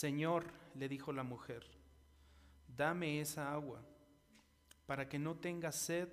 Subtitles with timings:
[0.00, 1.62] Señor, le dijo la mujer,
[2.66, 3.84] dame esa agua
[4.86, 6.08] para que no tenga sed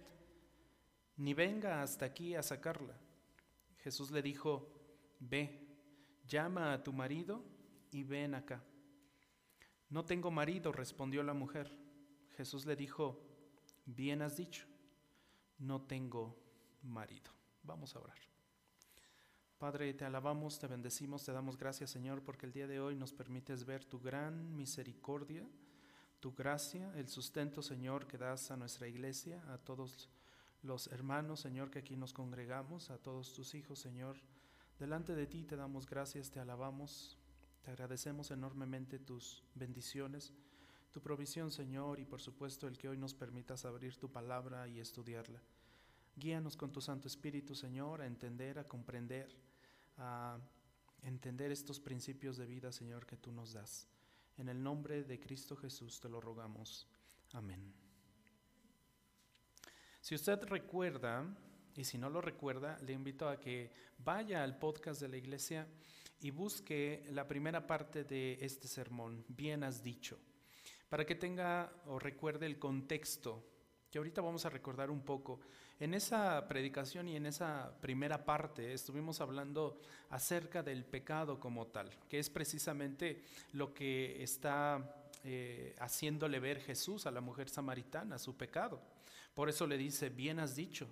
[1.15, 2.99] ni venga hasta aquí a sacarla.
[3.77, 4.67] Jesús le dijo,
[5.21, 5.69] ve,
[6.27, 7.45] llama a tu marido
[7.89, 8.61] y ven acá.
[9.89, 11.71] No tengo marido, respondió la mujer.
[12.35, 13.23] Jesús le dijo,
[13.85, 14.65] bien has dicho,
[15.59, 16.37] no tengo
[16.83, 17.31] marido.
[17.63, 18.17] Vamos a orar.
[19.57, 23.11] Padre, te alabamos, te bendecimos, te damos gracias, Señor, porque el día de hoy nos
[23.11, 25.43] permites ver tu gran misericordia,
[26.19, 30.11] tu gracia, el sustento, Señor, que das a nuestra iglesia, a todos
[30.61, 34.17] los hermanos, Señor, que aquí nos congregamos, a todos tus hijos, Señor.
[34.77, 37.17] Delante de ti te damos gracias, te alabamos,
[37.63, 40.35] te agradecemos enormemente tus bendiciones,
[40.91, 44.79] tu provisión, Señor, y por supuesto el que hoy nos permitas abrir tu palabra y
[44.79, 45.41] estudiarla.
[46.15, 49.46] Guíanos con tu Santo Espíritu, Señor, a entender, a comprender,
[49.97, 50.39] a
[51.03, 53.87] entender estos principios de vida, Señor, que tú nos das.
[54.37, 56.87] En el nombre de Cristo Jesús te lo rogamos.
[57.33, 57.73] Amén.
[60.01, 61.25] Si usted recuerda,
[61.75, 65.67] y si no lo recuerda, le invito a que vaya al podcast de la iglesia
[66.19, 70.17] y busque la primera parte de este sermón, bien has dicho,
[70.89, 73.47] para que tenga o recuerde el contexto,
[73.91, 75.39] que ahorita vamos a recordar un poco.
[75.79, 81.91] En esa predicación y en esa primera parte estuvimos hablando acerca del pecado como tal,
[82.09, 83.21] que es precisamente
[83.53, 88.81] lo que está eh, haciéndole ver Jesús a la mujer samaritana, su pecado.
[89.35, 90.87] Por eso le dice, bien has dicho,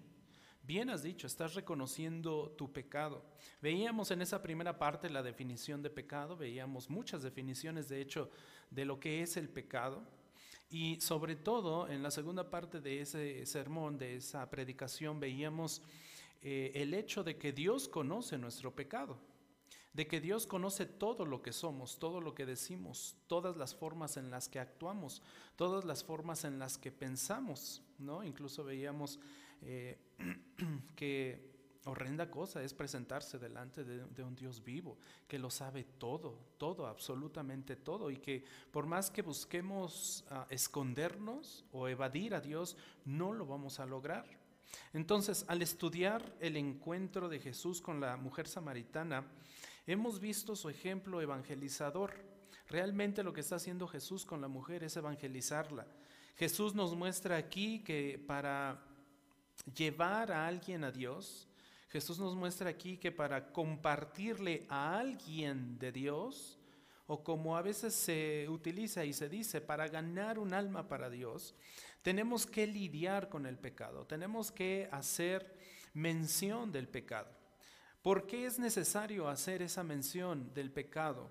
[0.61, 3.25] bien has dicho, estás reconociendo tu pecado.
[3.63, 8.29] Veíamos en esa primera parte la definición de pecado, veíamos muchas definiciones de hecho
[8.69, 10.03] de lo que es el pecado.
[10.69, 15.81] Y sobre todo en la segunda parte de ese sermón, de esa predicación, veíamos
[16.41, 19.17] eh, el hecho de que Dios conoce nuestro pecado,
[19.93, 24.17] de que Dios conoce todo lo que somos, todo lo que decimos, todas las formas
[24.17, 25.21] en las que actuamos,
[25.55, 28.23] todas las formas en las que pensamos, ¿no?
[28.23, 29.19] Incluso veíamos
[29.61, 29.97] eh,
[30.95, 31.54] que
[31.85, 34.97] horrenda cosa es presentarse delante de, un Dios vivo,
[35.27, 41.65] que lo sabe todo, todo, absolutamente todo, y que por más que busquemos ah, escondernos
[41.71, 42.75] o evadir a Dios,
[43.05, 44.25] no lo vamos a lograr.
[44.93, 49.25] Entonces, al estudiar el encuentro de Jesús con la mujer samaritana,
[49.85, 52.13] hemos visto su ejemplo evangelizador.
[52.67, 55.85] Realmente lo que está haciendo Jesús con la mujer es evangelizarla.
[56.35, 58.81] Jesús nos muestra aquí que para
[59.73, 61.47] llevar a alguien a Dios,
[61.95, 66.59] Jesús nos muestra aquí que para compartirle a alguien de Dios,
[67.07, 71.55] o como a veces se utiliza y se dice, para ganar un alma para Dios,
[72.01, 75.57] tenemos que lidiar con el pecado, tenemos que hacer
[75.93, 77.31] mención del pecado.
[78.01, 81.29] ¿Por qué es necesario hacer esa mención del pecado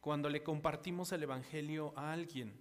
[0.00, 2.52] cuando le compartimos el Evangelio a alguien?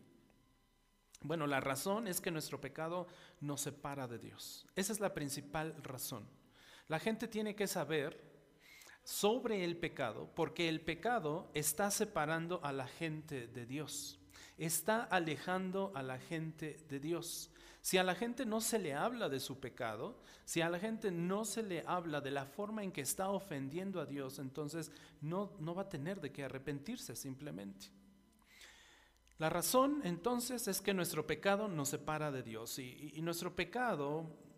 [1.22, 3.08] Bueno, la razón es que nuestro pecado
[3.42, 4.68] nos separa de Dios.
[4.76, 6.38] Esa es la principal razón.
[6.90, 8.20] La gente tiene que saber
[9.04, 14.20] sobre el pecado, porque el pecado está separando a la gente de Dios,
[14.58, 17.52] está alejando a la gente de Dios.
[17.82, 21.12] Si a la gente no se le habla de su pecado, si a la gente
[21.12, 25.54] no se le habla de la forma en que está ofendiendo a Dios, entonces no,
[25.60, 27.92] no va a tener de qué arrepentirse simplemente.
[29.38, 34.49] La razón entonces es que nuestro pecado nos separa de Dios y, y nuestro pecado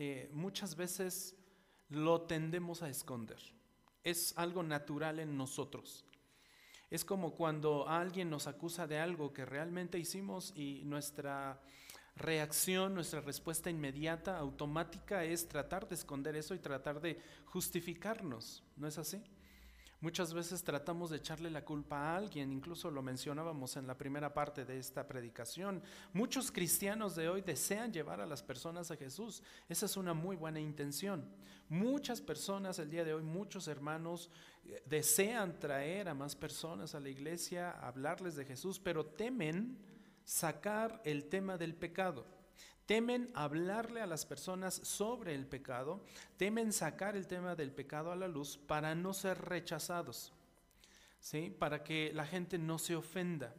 [0.00, 1.34] eh, muchas veces
[1.88, 3.40] lo tendemos a esconder.
[4.04, 6.04] Es algo natural en nosotros.
[6.88, 11.60] Es como cuando alguien nos acusa de algo que realmente hicimos y nuestra
[12.14, 18.62] reacción, nuestra respuesta inmediata, automática, es tratar de esconder eso y tratar de justificarnos.
[18.76, 19.20] ¿No es así?
[20.00, 24.32] Muchas veces tratamos de echarle la culpa a alguien, incluso lo mencionábamos en la primera
[24.32, 25.82] parte de esta predicación.
[26.12, 29.42] Muchos cristianos de hoy desean llevar a las personas a Jesús.
[29.68, 31.28] Esa es una muy buena intención.
[31.68, 34.30] Muchas personas el día de hoy, muchos hermanos
[34.64, 39.78] eh, desean traer a más personas a la iglesia, hablarles de Jesús, pero temen
[40.24, 42.24] sacar el tema del pecado.
[42.88, 46.02] Temen hablarle a las personas sobre el pecado,
[46.38, 50.32] temen sacar el tema del pecado a la luz para no ser rechazados,
[51.20, 51.54] ¿sí?
[51.58, 53.54] para que la gente no se ofenda.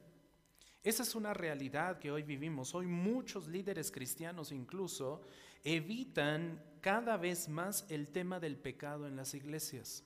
[0.81, 2.73] Esa es una realidad que hoy vivimos.
[2.73, 5.21] Hoy muchos líderes cristianos incluso
[5.63, 10.03] evitan cada vez más el tema del pecado en las iglesias,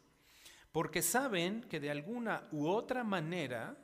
[0.74, 3.78] porque saben que de alguna u otra manera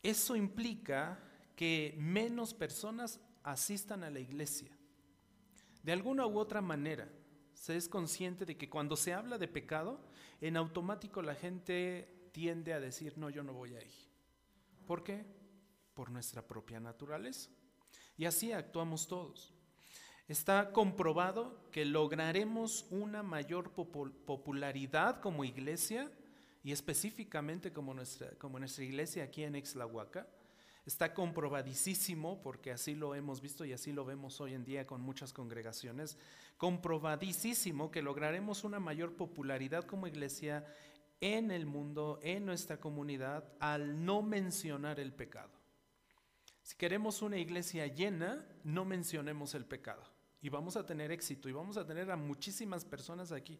[0.00, 1.18] eso implica
[1.56, 4.76] que menos personas asistan a la iglesia.
[5.82, 7.08] De alguna u otra manera,
[7.52, 10.00] se es consciente de que cuando se habla de pecado,
[10.40, 13.94] en automático la gente tiende a decir, no, yo no voy ahí.
[14.86, 15.24] ¿Por qué?
[15.94, 17.50] Por nuestra propia naturaleza.
[18.16, 19.52] Y así actuamos todos.
[20.26, 26.10] Está comprobado que lograremos una mayor popularidad como iglesia
[26.62, 30.26] y específicamente como nuestra, como nuestra iglesia aquí en Exlahuaca.
[30.86, 35.00] Está comprobadísimo, porque así lo hemos visto y así lo vemos hoy en día con
[35.00, 36.18] muchas congregaciones,
[36.58, 40.66] comprobadísimo que lograremos una mayor popularidad como iglesia
[41.20, 45.52] en el mundo, en nuestra comunidad, al no mencionar el pecado.
[46.62, 50.02] Si queremos una iglesia llena, no mencionemos el pecado.
[50.42, 53.58] Y vamos a tener éxito y vamos a tener a muchísimas personas aquí.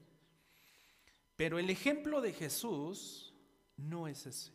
[1.37, 3.35] Pero el ejemplo de Jesús
[3.77, 4.53] no es ese.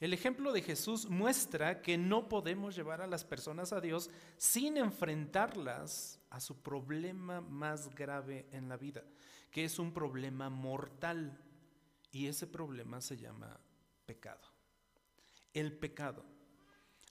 [0.00, 4.08] El ejemplo de Jesús muestra que no podemos llevar a las personas a Dios
[4.38, 9.04] sin enfrentarlas a su problema más grave en la vida,
[9.50, 11.38] que es un problema mortal.
[12.12, 13.60] Y ese problema se llama
[14.06, 14.40] pecado.
[15.52, 16.24] El pecado.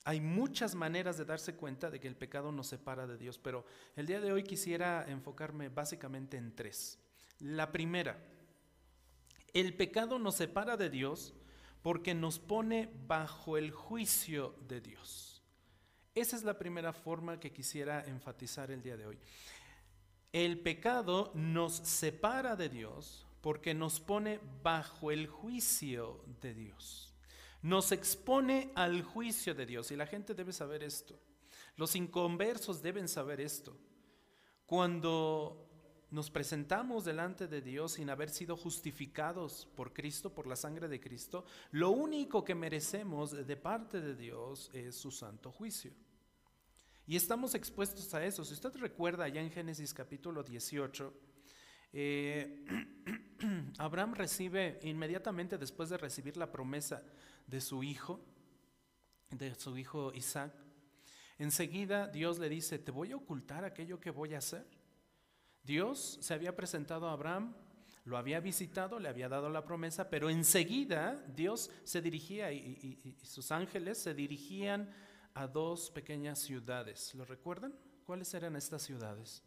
[0.02, 3.64] Hay muchas maneras de darse cuenta de que el pecado nos separa de Dios, pero
[3.94, 6.98] el día de hoy quisiera enfocarme básicamente en tres.
[7.38, 8.18] La primera,
[9.52, 11.34] el pecado nos separa de Dios
[11.82, 15.42] porque nos pone bajo el juicio de Dios.
[16.14, 19.18] Esa es la primera forma que quisiera enfatizar el día de hoy.
[20.32, 27.14] El pecado nos separa de Dios porque nos pone bajo el juicio de Dios.
[27.62, 31.18] Nos expone al juicio de Dios y la gente debe saber esto.
[31.76, 33.76] Los inconversos deben saber esto.
[34.66, 35.69] Cuando
[36.10, 41.00] nos presentamos delante de Dios sin haber sido justificados por Cristo, por la sangre de
[41.00, 45.92] Cristo, lo único que merecemos de parte de Dios es su santo juicio.
[47.06, 48.44] Y estamos expuestos a eso.
[48.44, 51.12] Si usted recuerda allá en Génesis capítulo 18,
[51.92, 52.64] eh,
[53.78, 57.02] Abraham recibe inmediatamente después de recibir la promesa
[57.46, 58.20] de su hijo,
[59.30, 60.52] de su hijo Isaac,
[61.38, 64.79] enseguida Dios le dice, te voy a ocultar aquello que voy a hacer.
[65.62, 67.54] Dios se había presentado a Abraham,
[68.04, 73.52] lo había visitado, le había dado la promesa, pero enseguida Dios se dirigía y, sus
[73.52, 74.90] ángeles se dirigían
[75.34, 77.14] a dos pequeñas ciudades.
[77.14, 77.74] ¿Lo recuerdan?
[78.04, 79.42] ¿Cuáles eran estas ciudades?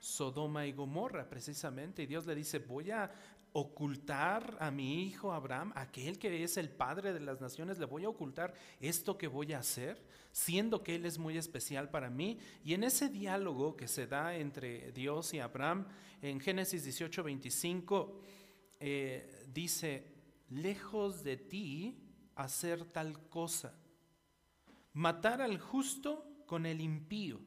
[0.00, 2.02] Sodoma y Gomorra, precisamente.
[2.02, 3.10] Y Dios le dice, voy a
[3.58, 8.04] ocultar a mi hijo Abraham, aquel que es el padre de las naciones, le voy
[8.04, 12.38] a ocultar esto que voy a hacer, siendo que él es muy especial para mí.
[12.62, 15.86] Y en ese diálogo que se da entre Dios y Abraham,
[16.20, 18.20] en Génesis 18, 25,
[18.78, 20.04] eh, dice,
[20.50, 21.96] lejos de ti
[22.34, 23.74] hacer tal cosa,
[24.92, 27.40] matar al justo con el impío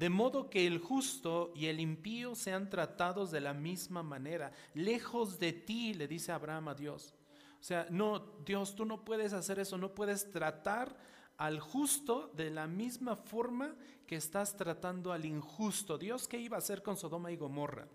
[0.00, 4.50] de modo que el justo y el impío sean tratados de la misma manera.
[4.72, 7.12] Lejos de ti, le dice Abraham a Dios.
[7.60, 10.96] O sea, no, Dios, tú no puedes hacer eso, no puedes tratar
[11.36, 13.76] al justo de la misma forma
[14.06, 15.98] que estás tratando al injusto.
[15.98, 17.86] Dios, ¿qué iba a hacer con Sodoma y Gomorra?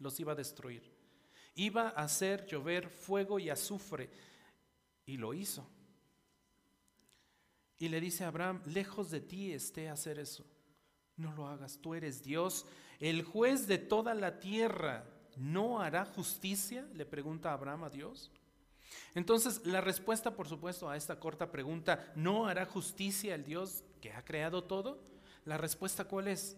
[0.00, 0.82] Los iba a destruir.
[1.54, 4.10] Iba a hacer llover fuego y azufre.
[5.06, 5.64] Y lo hizo.
[7.78, 10.44] Y le dice a Abraham, lejos de ti esté hacer eso.
[11.22, 12.66] No lo hagas, tú eres Dios,
[12.98, 15.04] el juez de toda la tierra.
[15.36, 16.84] ¿No hará justicia?
[16.94, 18.32] Le pregunta Abraham a Dios.
[19.14, 24.12] Entonces, la respuesta, por supuesto, a esta corta pregunta, ¿no hará justicia el Dios que
[24.12, 25.00] ha creado todo?
[25.44, 26.56] La respuesta cuál es?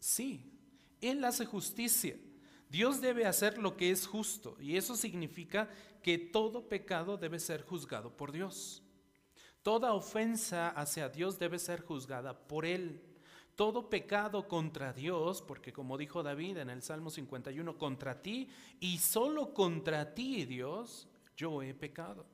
[0.00, 0.58] Sí,
[1.02, 2.16] Él hace justicia.
[2.70, 5.68] Dios debe hacer lo que es justo y eso significa
[6.02, 8.82] que todo pecado debe ser juzgado por Dios.
[9.62, 13.02] Toda ofensa hacia Dios debe ser juzgada por Él
[13.58, 18.48] todo pecado contra Dios, porque como dijo David en el Salmo 51, contra ti
[18.78, 22.24] y solo contra ti, Dios, yo he pecado.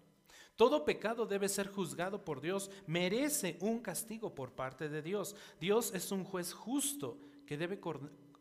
[0.54, 5.34] Todo pecado debe ser juzgado por Dios, merece un castigo por parte de Dios.
[5.58, 7.16] Dios es un juez justo
[7.46, 7.80] que debe,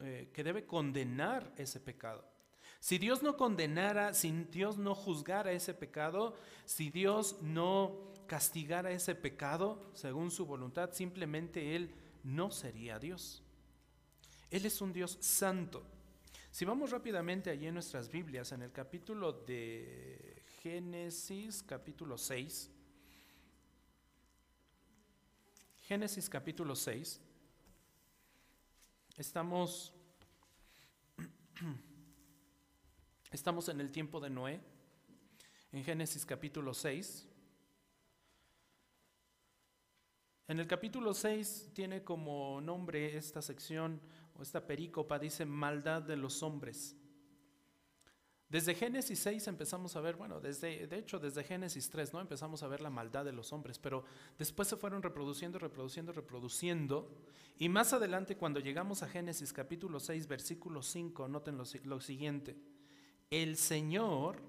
[0.01, 2.25] eh, que debe condenar ese pecado.
[2.81, 6.35] Si Dios no condenara, si Dios no juzgara ese pecado,
[6.65, 13.41] si Dios no castigara ese pecado según su voluntad, simplemente Él no sería Dios.
[14.49, 15.83] Él es un Dios santo.
[16.51, 22.69] Si vamos rápidamente allí en nuestras Biblias, en el capítulo de Génesis, capítulo 6,
[25.87, 27.19] Génesis capítulo 6,
[29.17, 29.93] estamos,
[33.31, 34.61] estamos en el tiempo de Noé,
[35.71, 37.27] en Génesis capítulo 6,
[40.45, 44.01] En el capítulo 6 tiene como nombre esta sección
[44.35, 46.97] o esta perícopa, dice maldad de los hombres.
[48.49, 52.19] Desde Génesis 6 empezamos a ver, bueno, desde, de hecho desde Génesis 3, ¿no?
[52.19, 54.03] Empezamos a ver la maldad de los hombres, pero
[54.37, 57.09] después se fueron reproduciendo, reproduciendo, reproduciendo.
[57.57, 62.57] Y más adelante, cuando llegamos a Génesis capítulo 6, versículo 5, noten lo, lo siguiente.
[63.29, 64.43] El Señor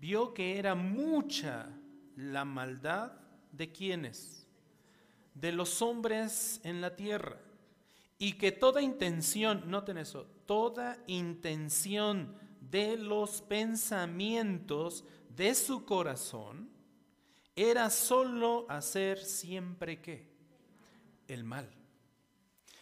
[0.00, 1.70] vio que era mucha
[2.16, 3.12] la maldad
[3.52, 4.37] de quienes?
[5.34, 7.38] De los hombres en la tierra.
[8.18, 15.04] Y que toda intención, noten eso, toda intención de los pensamientos
[15.36, 16.68] de su corazón
[17.54, 20.28] era solo hacer siempre qué?
[21.26, 21.68] El mal.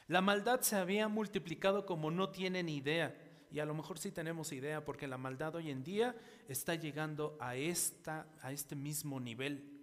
[0.09, 3.15] La maldad se había multiplicado como no tienen idea.
[3.51, 6.15] Y a lo mejor sí tenemos idea porque la maldad hoy en día
[6.49, 9.76] está llegando a, esta, a este mismo nivel.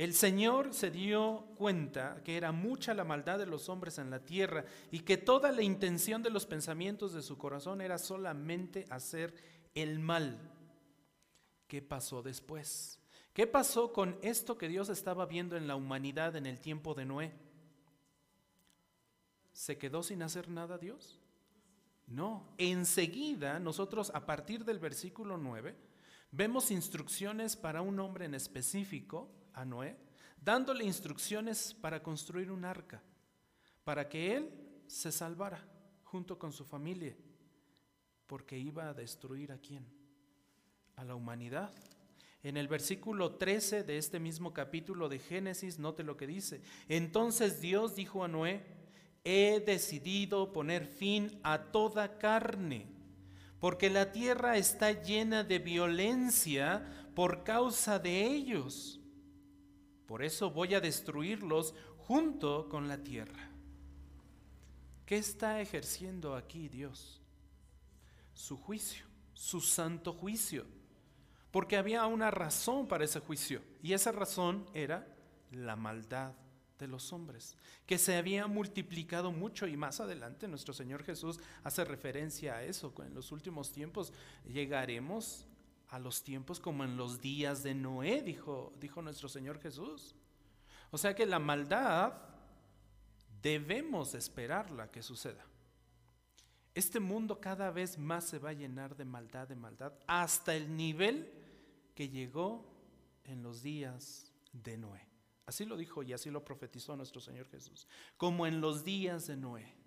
[0.00, 4.24] El Señor se dio cuenta que era mucha la maldad de los hombres en la
[4.24, 9.34] tierra y que toda la intención de los pensamientos de su corazón era solamente hacer
[9.74, 10.38] el mal.
[11.66, 12.98] ¿Qué pasó después?
[13.34, 17.04] ¿Qué pasó con esto que Dios estaba viendo en la humanidad en el tiempo de
[17.04, 17.34] Noé?
[19.52, 21.20] ¿Se quedó sin hacer nada Dios?
[22.06, 25.76] No, enseguida nosotros a partir del versículo 9
[26.32, 29.96] vemos instrucciones para un hombre en específico a Noé,
[30.40, 33.02] dándole instrucciones para construir un arca,
[33.84, 34.50] para que él
[34.86, 35.64] se salvara
[36.04, 37.16] junto con su familia,
[38.26, 39.86] porque iba a destruir a quién?
[40.96, 41.72] A la humanidad.
[42.42, 46.62] En el versículo 13 de este mismo capítulo de Génesis, note lo que dice.
[46.88, 48.64] Entonces Dios dijo a Noé,
[49.24, 52.86] he decidido poner fin a toda carne,
[53.58, 58.99] porque la tierra está llena de violencia por causa de ellos.
[60.10, 63.48] Por eso voy a destruirlos junto con la tierra.
[65.06, 67.22] ¿Qué está ejerciendo aquí Dios?
[68.32, 70.66] Su juicio, su santo juicio.
[71.52, 73.62] Porque había una razón para ese juicio.
[73.84, 75.06] Y esa razón era
[75.52, 76.34] la maldad
[76.76, 81.84] de los hombres, que se había multiplicado mucho y más adelante nuestro Señor Jesús hace
[81.84, 82.92] referencia a eso.
[83.06, 84.12] En los últimos tiempos
[84.44, 85.46] llegaremos
[85.90, 90.14] a los tiempos como en los días de Noé, dijo, dijo nuestro Señor Jesús.
[90.90, 92.14] O sea que la maldad
[93.42, 95.44] debemos esperarla que suceda.
[96.74, 100.76] Este mundo cada vez más se va a llenar de maldad, de maldad, hasta el
[100.76, 101.28] nivel
[101.94, 102.64] que llegó
[103.24, 105.06] en los días de Noé.
[105.46, 107.88] Así lo dijo y así lo profetizó nuestro Señor Jesús.
[108.16, 109.79] Como en los días de Noé.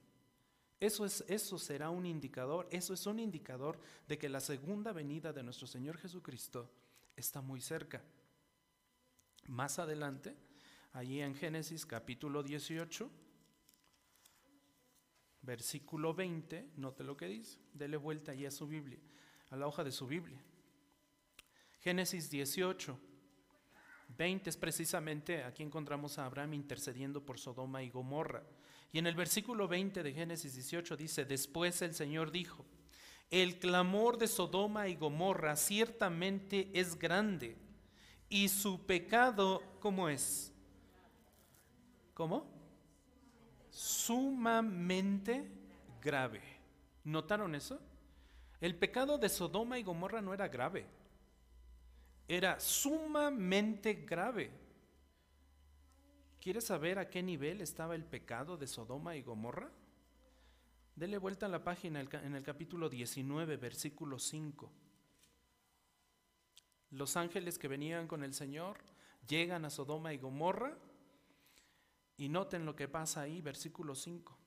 [0.84, 5.32] Eso, es, eso será un indicador, eso es un indicador de que la segunda venida
[5.32, 6.70] de nuestro Señor Jesucristo
[7.16, 8.04] está muy cerca.
[9.48, 10.36] Más adelante,
[10.92, 13.10] allí en Génesis capítulo 18,
[15.44, 19.00] versículo 20, note lo que dice, dele vuelta allí a su Biblia,
[19.52, 20.44] a la hoja de su Biblia.
[21.80, 23.00] Génesis 18,
[24.18, 28.44] 20 es precisamente aquí encontramos a Abraham intercediendo por Sodoma y Gomorra.
[28.94, 32.64] Y en el versículo 20 de Génesis 18 dice, después el Señor dijo,
[33.32, 37.58] el clamor de Sodoma y Gomorra ciertamente es grande
[38.30, 40.54] y su pecado, ¿cómo es?
[42.14, 42.46] ¿Cómo?
[43.72, 45.44] Sumamente
[46.00, 46.42] grave.
[47.04, 47.82] ¿Notaron eso?
[48.62, 50.86] El pecado de Sodoma y Gomorra no era grave,
[52.28, 54.63] era sumamente grave.
[56.44, 59.72] ¿Quieres saber a qué nivel estaba el pecado de Sodoma y Gomorra?
[60.94, 64.70] Dele vuelta a la página en el capítulo 19, versículo 5.
[66.90, 68.80] Los ángeles que venían con el Señor
[69.26, 70.78] llegan a Sodoma y Gomorra
[72.18, 74.38] y noten lo que pasa ahí, versículo 5.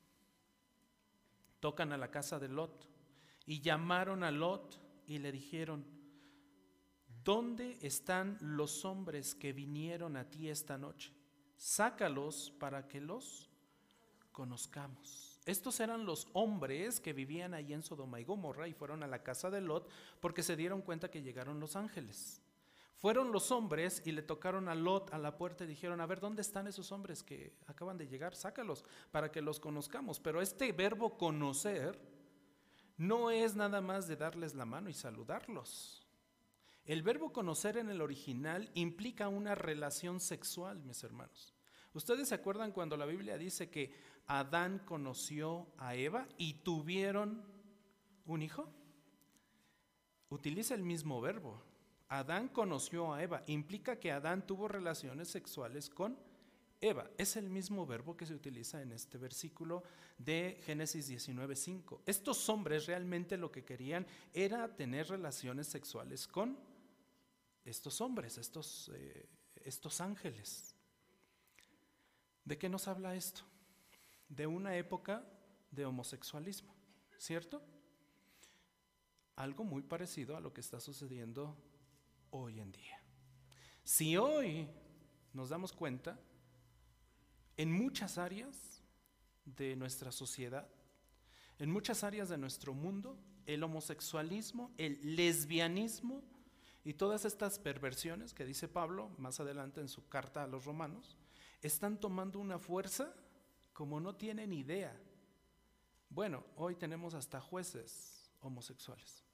[1.61, 2.91] Tocan a la casa de Lot
[3.47, 5.87] y llamaron a Lot y le dijeron,
[7.25, 11.16] ¿dónde están los hombres que vinieron a ti esta noche?
[11.57, 13.49] Sácalos para que los
[14.33, 15.41] conozcamos.
[15.47, 19.23] Estos eran los hombres que vivían ahí en Sodoma y Gomorra y fueron a la
[19.23, 19.89] casa de Lot
[20.21, 22.43] porque se dieron cuenta que llegaron los ángeles.
[22.97, 26.19] Fueron los hombres y le tocaron a Lot a la puerta y dijeron, a ver,
[26.19, 28.35] ¿dónde están esos hombres que acaban de llegar?
[28.35, 30.19] Sácalos para que los conozcamos.
[30.19, 32.01] Pero este verbo conocer
[32.97, 36.06] no es nada más de darles la mano y saludarlos.
[36.87, 41.53] El verbo conocer en el original implica una relación sexual, mis hermanos.
[41.95, 43.93] ¿Ustedes se acuerdan cuando la Biblia dice que
[44.27, 47.45] Adán conoció a Eva y tuvieron
[48.25, 48.73] un hijo?
[50.29, 51.61] Utiliza el mismo verbo.
[52.09, 53.43] Adán conoció a Eva.
[53.49, 56.17] Implica que Adán tuvo relaciones sexuales con
[56.81, 57.11] Eva.
[57.19, 59.83] Es el mismo verbo que se utiliza en este versículo
[60.19, 62.01] de Génesis 19.5.
[62.07, 66.76] Estos hombres realmente lo que querían era tener relaciones sexuales con
[67.67, 69.29] estos hombres, estos, eh,
[69.65, 70.75] estos ángeles.
[72.45, 73.43] ¿De qué nos habla esto?
[74.29, 75.25] De una época
[75.71, 76.75] de homosexualismo,
[77.19, 77.63] ¿cierto?
[79.35, 81.57] Algo muy parecido a lo que está sucediendo
[82.31, 83.03] hoy en día.
[83.83, 84.69] Si hoy
[85.33, 86.19] nos damos cuenta,
[87.57, 88.83] en muchas áreas
[89.45, 90.69] de nuestra sociedad,
[91.59, 96.23] en muchas áreas de nuestro mundo, el homosexualismo, el lesbianismo
[96.87, 101.17] y todas estas perversiones que dice Pablo más adelante en su carta a los romanos,
[101.61, 103.13] están tomando una fuerza
[103.73, 104.97] como no tienen idea.
[106.09, 109.25] Bueno, hoy tenemos hasta jueces homosexuales.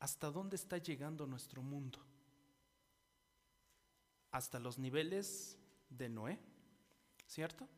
[0.00, 1.98] ¿Hasta dónde está llegando nuestro mundo?
[4.30, 5.58] Hasta los niveles
[5.90, 6.40] de Noé.
[7.26, 7.68] ¿cierto?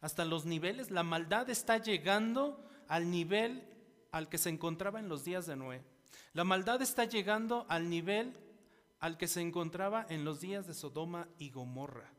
[0.00, 3.68] Hasta los niveles, la maldad está llegando al nivel
[4.12, 5.93] al que se encontraba en los días de Noé.
[6.32, 8.36] La maldad está llegando al nivel
[9.00, 12.10] al que se encontraba en los días de Sodoma y Gomorra.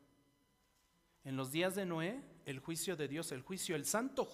[1.24, 4.30] En los días de Noé, el juicio de Dios, el juicio, el santo,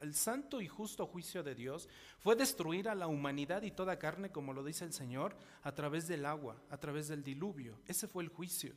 [0.00, 1.88] el santo y justo juicio de Dios
[2.18, 6.08] fue destruir a la humanidad y toda carne, como lo dice el Señor, a través
[6.08, 7.78] del agua, a través del diluvio.
[7.86, 8.74] Ese fue el juicio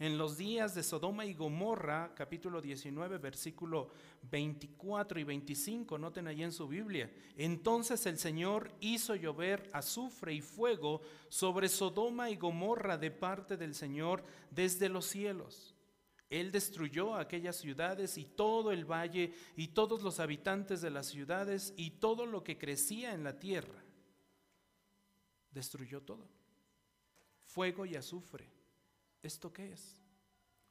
[0.00, 3.90] en los días de Sodoma y Gomorra, capítulo 19, versículo
[4.30, 7.12] 24 y 25, noten allí en su Biblia.
[7.36, 13.74] Entonces el Señor hizo llover azufre y fuego sobre Sodoma y Gomorra de parte del
[13.74, 15.74] Señor desde los cielos.
[16.30, 21.74] Él destruyó aquellas ciudades y todo el valle y todos los habitantes de las ciudades
[21.76, 23.84] y todo lo que crecía en la tierra.
[25.50, 26.26] Destruyó todo.
[27.44, 28.59] Fuego y azufre
[29.22, 29.96] ¿Esto qué es?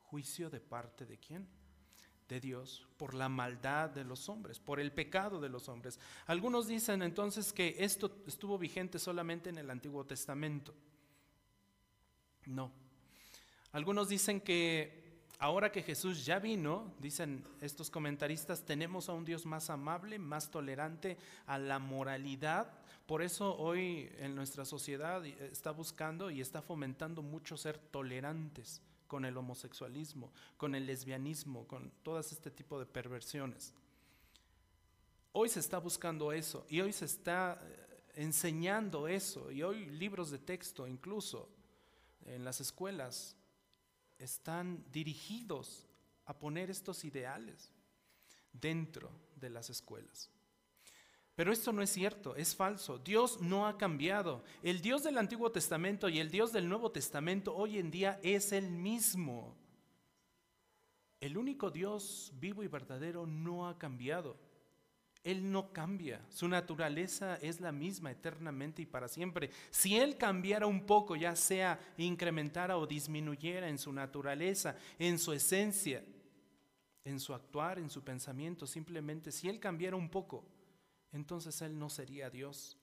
[0.02, 1.48] Juicio de parte de quién?
[2.28, 6.00] De Dios, por la maldad de los hombres, por el pecado de los hombres.
[6.28, 10.76] Algunos dicen entonces que esto estuvo vigente solamente en el Antiguo Testamento.
[12.46, 12.72] No.
[13.72, 19.46] Algunos dicen que ahora que Jesús ya vino, dicen estos comentaristas, tenemos a un Dios
[19.46, 22.79] más amable, más tolerante a la moralidad,
[23.10, 29.26] por eso hoy en nuestra sociedad está buscando y está fomentando mucho ser tolerantes con
[29.26, 33.74] el homosexualismo, con el lesbianismo, con todas este tipo de perversiones.
[35.32, 40.30] Hoy se está buscando eso y hoy se está eh, enseñando eso y hoy libros
[40.30, 41.50] de texto incluso
[42.28, 43.36] en las escuelas
[44.20, 45.88] están dirigidos
[46.28, 47.72] a poner estos ideales
[48.54, 50.30] dentro de las escuelas.
[51.40, 52.98] Pero esto no es cierto, es falso.
[52.98, 54.44] Dios no ha cambiado.
[54.62, 58.52] El Dios del Antiguo Testamento y el Dios del Nuevo Testamento hoy en día es
[58.52, 59.56] el mismo.
[61.22, 64.36] El único Dios vivo y verdadero no ha cambiado.
[65.24, 66.26] Él no cambia.
[66.28, 69.50] Su naturaleza es la misma eternamente y para siempre.
[69.70, 75.32] Si Él cambiara un poco, ya sea incrementara o disminuyera en su naturaleza, en su
[75.32, 76.04] esencia,
[77.06, 80.59] en su actuar, en su pensamiento, simplemente si Él cambiara un poco,
[81.12, 82.78] entonces Él no sería Dios.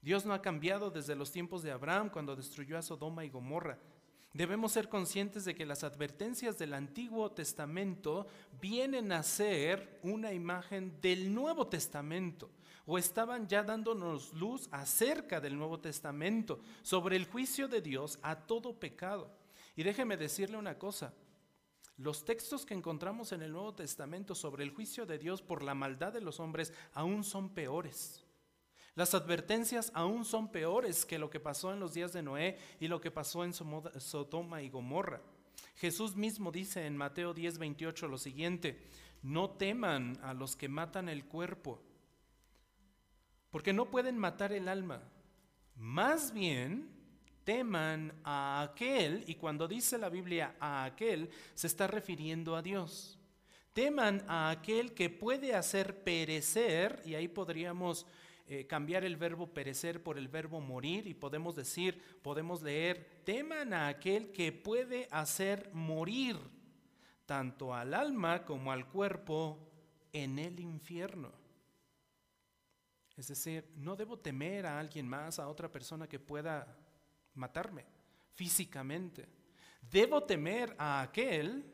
[0.00, 3.78] Dios no ha cambiado desde los tiempos de Abraham cuando destruyó a Sodoma y Gomorra.
[4.34, 8.26] Debemos ser conscientes de que las advertencias del Antiguo Testamento
[8.60, 12.50] vienen a ser una imagen del Nuevo Testamento
[12.84, 18.36] o estaban ya dándonos luz acerca del Nuevo Testamento sobre el juicio de Dios a
[18.36, 19.30] todo pecado.
[19.76, 21.14] Y déjeme decirle una cosa,
[21.96, 25.74] los textos que encontramos en el Nuevo Testamento sobre el juicio de Dios por la
[25.74, 28.24] maldad de los hombres aún son peores.
[28.96, 32.88] Las advertencias aún son peores que lo que pasó en los días de Noé y
[32.88, 35.20] lo que pasó en Sodoma y Gomorra.
[35.76, 38.80] Jesús mismo dice en Mateo 10, 28 lo siguiente,
[39.22, 41.82] no teman a los que matan el cuerpo,
[43.50, 45.02] porque no pueden matar el alma.
[45.76, 46.93] Más bien,
[47.44, 53.18] teman a aquel, y cuando dice la Biblia a aquel, se está refiriendo a Dios.
[53.72, 58.06] Teman a aquel que puede hacer perecer, y ahí podríamos
[58.46, 63.72] eh, cambiar el verbo perecer por el verbo morir, y podemos decir, podemos leer, teman
[63.74, 66.38] a aquel que puede hacer morir
[67.26, 69.58] tanto al alma como al cuerpo
[70.12, 71.32] en el infierno.
[73.16, 76.76] Es decir, no debo temer a alguien más, a otra persona que pueda
[77.34, 77.86] matarme
[78.34, 79.28] físicamente.
[79.80, 81.64] Debo temer a aquel,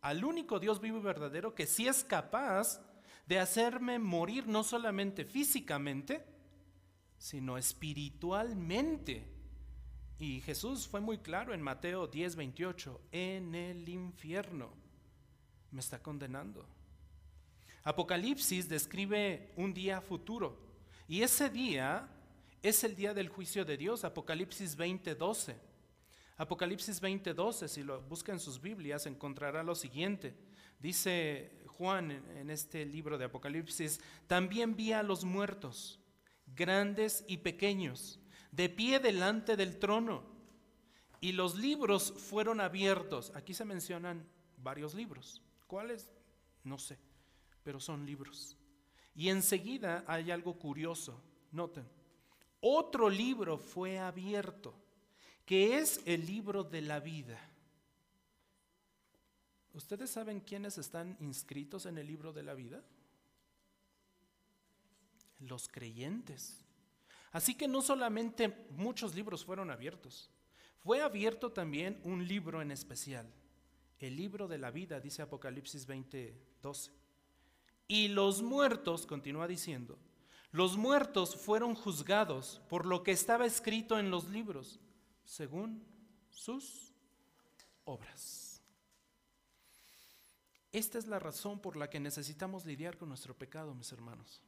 [0.00, 2.80] al único Dios vivo y verdadero, que sí es capaz
[3.26, 6.24] de hacerme morir no solamente físicamente,
[7.16, 9.30] sino espiritualmente
[10.18, 14.84] Y Jesús fue muy claro en Mateo 10, 28, en el infierno
[15.74, 16.64] me está condenando.
[17.82, 20.56] Apocalipsis describe un día futuro
[21.08, 22.08] y ese día
[22.64, 25.54] es el día del juicio de Dios, Apocalipsis 20, 12.
[26.38, 30.34] Apocalipsis 20, 12, si lo busca en sus Biblias, encontrará lo siguiente.
[30.80, 36.00] Dice Juan en este libro de Apocalipsis, también vi a los muertos,
[36.56, 38.18] grandes y pequeños,
[38.50, 40.24] de pie delante del trono,
[41.20, 43.30] y los libros fueron abiertos.
[43.34, 45.42] Aquí se mencionan varios libros.
[45.66, 46.10] ¿Cuáles?
[46.62, 46.98] No sé,
[47.62, 48.56] pero son libros.
[49.14, 51.22] Y enseguida hay algo curioso.
[51.52, 51.86] Noten,
[52.66, 54.74] otro libro fue abierto,
[55.44, 57.38] que es el libro de la vida.
[59.74, 62.82] ¿Ustedes saben quiénes están inscritos en el libro de la vida?
[65.40, 66.64] Los creyentes.
[67.32, 70.30] Así que no solamente muchos libros fueron abiertos,
[70.78, 73.30] fue abierto también un libro en especial,
[73.98, 76.92] el libro de la vida, dice Apocalipsis 20:12.
[77.88, 79.98] Y los muertos, continúa diciendo,
[80.54, 84.78] los muertos fueron juzgados por lo que estaba escrito en los libros,
[85.24, 85.84] según
[86.30, 86.94] sus
[87.82, 88.62] obras.
[90.70, 94.40] Esta es la razón por la que necesitamos lidiar con nuestro pecado, mis hermanos.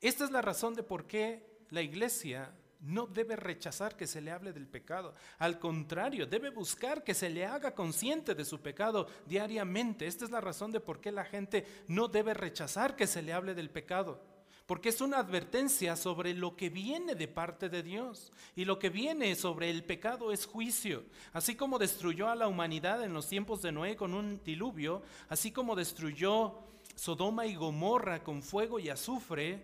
[0.00, 4.30] Esta es la razón de por qué la iglesia no debe rechazar que se le
[4.30, 5.14] hable del pecado.
[5.38, 10.06] Al contrario, debe buscar que se le haga consciente de su pecado diariamente.
[10.06, 13.34] Esta es la razón de por qué la gente no debe rechazar que se le
[13.34, 14.31] hable del pecado
[14.72, 18.32] porque es una advertencia sobre lo que viene de parte de Dios.
[18.56, 21.04] Y lo que viene sobre el pecado es juicio.
[21.34, 25.52] Así como destruyó a la humanidad en los tiempos de Noé con un diluvio, así
[25.52, 26.54] como destruyó
[26.94, 29.62] Sodoma y Gomorra con fuego y azufre,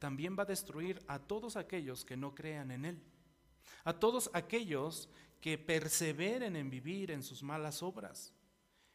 [0.00, 3.02] también va a destruir a todos aquellos que no crean en Él.
[3.84, 5.08] A todos aquellos
[5.40, 8.34] que perseveren en vivir en sus malas obras.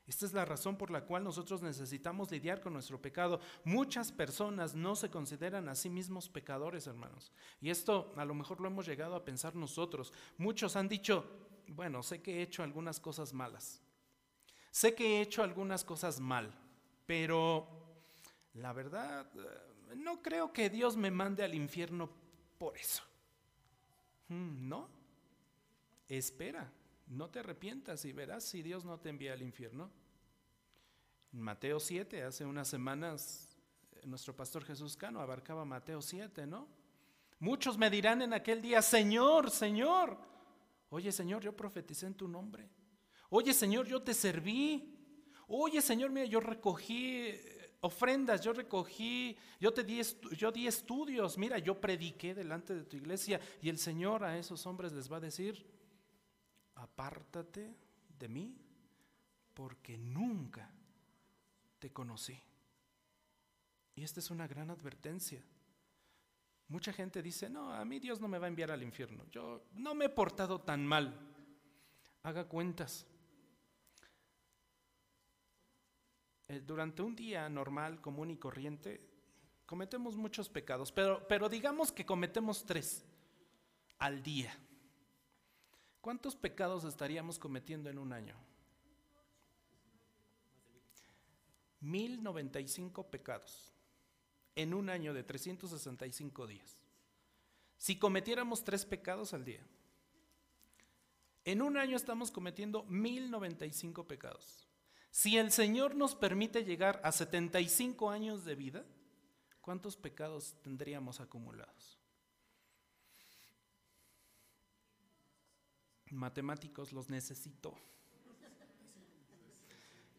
[0.06, 3.40] Esta es la razón por la cual nosotros necesitamos lidiar con nuestro pecado.
[3.64, 7.32] Muchas personas no se consideran a sí mismos pecadores, hermanos.
[7.62, 10.12] Y esto a lo mejor lo hemos llegado a pensar nosotros.
[10.38, 11.26] Muchos han dicho,
[11.68, 13.82] bueno, sé que he hecho algunas cosas malas.
[14.72, 16.54] Sé que he hecho algunas cosas mal,
[17.06, 17.68] pero
[18.56, 22.10] la verdad, eh, no creo que Dios me mande al infierno
[22.58, 23.04] por eso.
[24.28, 24.90] Hmm, ¿No?
[26.10, 26.72] Espera.
[27.08, 29.92] No te arrepientas y verás si Dios no te envía al infierno.
[31.32, 33.58] Mateo 7, hace unas semanas,
[33.92, 36.68] eh, nuestro pastor Jesús Cano abarcaba Mateo 7, ¿no?
[37.40, 40.18] Muchos me dirán en aquel día, Señor, Señor.
[40.90, 42.70] Oye, Señor, yo profeticé en tu nombre.
[43.30, 44.96] Oye, Señor, yo te serví.
[45.48, 50.02] Oye, Señor, mira, yo recogí eh, ofrendas, yo recogí, yo te di,
[50.38, 54.66] yo di estudios, mira, yo prediqué delante de tu iglesia y el Señor a esos
[54.66, 55.66] hombres les va a decir,
[56.76, 57.76] apártate
[58.20, 58.56] de mí
[59.54, 60.70] porque nunca
[61.80, 62.40] te conocí.
[63.96, 65.44] Y esta es una gran advertencia.
[66.68, 69.26] Mucha gente dice, no, a mí Dios no me va a enviar al infierno.
[69.30, 71.14] Yo no me he portado tan mal.
[72.24, 73.06] Haga cuentas.
[76.48, 79.02] Eh, durante un día normal, común y corriente,
[79.66, 83.06] cometemos muchos pecados, pero, pero digamos que cometemos tres
[84.00, 84.58] al día.
[86.04, 88.36] ¿Cuántos pecados estaríamos cometiendo en un año?
[91.80, 93.72] 1095 pecados
[94.54, 96.78] en un año de 365 días.
[97.78, 99.66] Si cometiéramos tres pecados al día,
[101.46, 104.68] en un año estamos cometiendo 1095 pecados.
[105.10, 108.86] Si el Señor nos permite llegar a 75 años de vida,
[109.62, 112.03] ¿cuántos pecados tendríamos acumulados?
[116.14, 117.76] Matemáticos los necesito.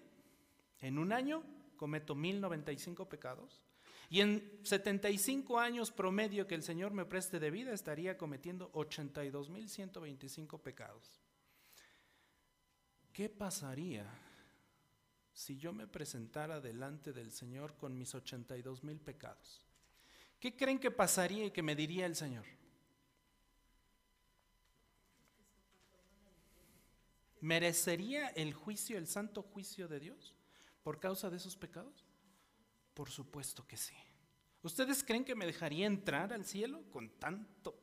[0.81, 1.43] En un año
[1.77, 3.65] cometo 1095 pecados.
[4.09, 10.61] Y en 75 años promedio que el Señor me preste de vida, estaría cometiendo 82.125
[10.61, 11.21] pecados.
[13.13, 14.07] ¿Qué pasaría
[15.33, 19.65] si yo me presentara delante del Señor con mis 82.000 pecados?
[20.41, 22.47] ¿Qué creen que pasaría y que me diría el Señor?
[27.41, 30.35] ¿Merecería el juicio, el santo juicio de Dios
[30.83, 32.10] por causa de esos pecados?
[32.95, 33.95] Por supuesto que sí.
[34.63, 37.81] ¿Ustedes creen que me dejaría entrar al cielo con tanto?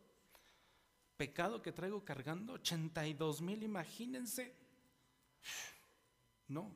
[1.17, 4.53] pecado que traigo cargando, 82 mil, imagínense.
[6.47, 6.71] No.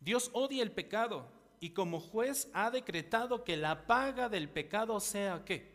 [0.00, 1.28] Dios odia el pecado
[1.60, 5.74] y como juez ha decretado que la paga del pecado sea qué?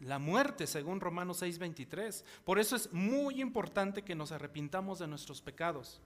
[0.00, 2.24] La muerte, según Romanos 6:23.
[2.44, 6.00] Por eso es muy importante que nos arrepintamos de nuestros pecados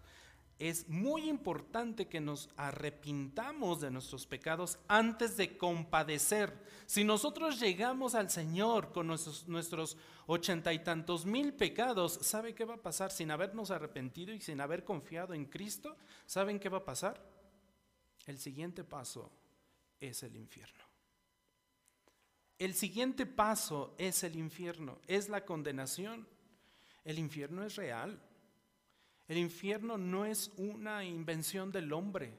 [0.59, 6.59] es muy importante que nos arrepintamos de nuestros pecados antes de compadecer.
[6.87, 12.75] Si nosotros llegamos al Señor con nuestros, ochenta y tantos mil pecados, ¿sabe qué va
[12.75, 13.11] a pasar?
[13.11, 17.23] Sin habernos arrepentido y sin haber confiado en Cristo, ¿saben qué va a pasar?
[18.27, 19.31] El siguiente paso
[20.01, 20.85] es el infierno.
[22.59, 26.27] El siguiente paso es el infierno, es la condenación.
[27.05, 28.19] El infierno es real.
[29.29, 32.33] El infierno no es una invención del hombre.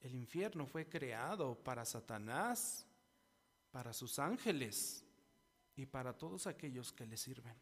[0.00, 2.86] El infierno fue creado para Satanás,
[3.70, 5.04] para sus ángeles
[5.74, 7.54] y para todos aquellos que le sirven.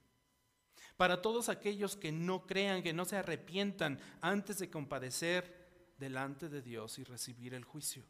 [0.96, 5.66] Para todos aquellos que no crean, que no se arrepientan antes de compadecer
[5.98, 8.04] delante de Dios y recibir el juicio.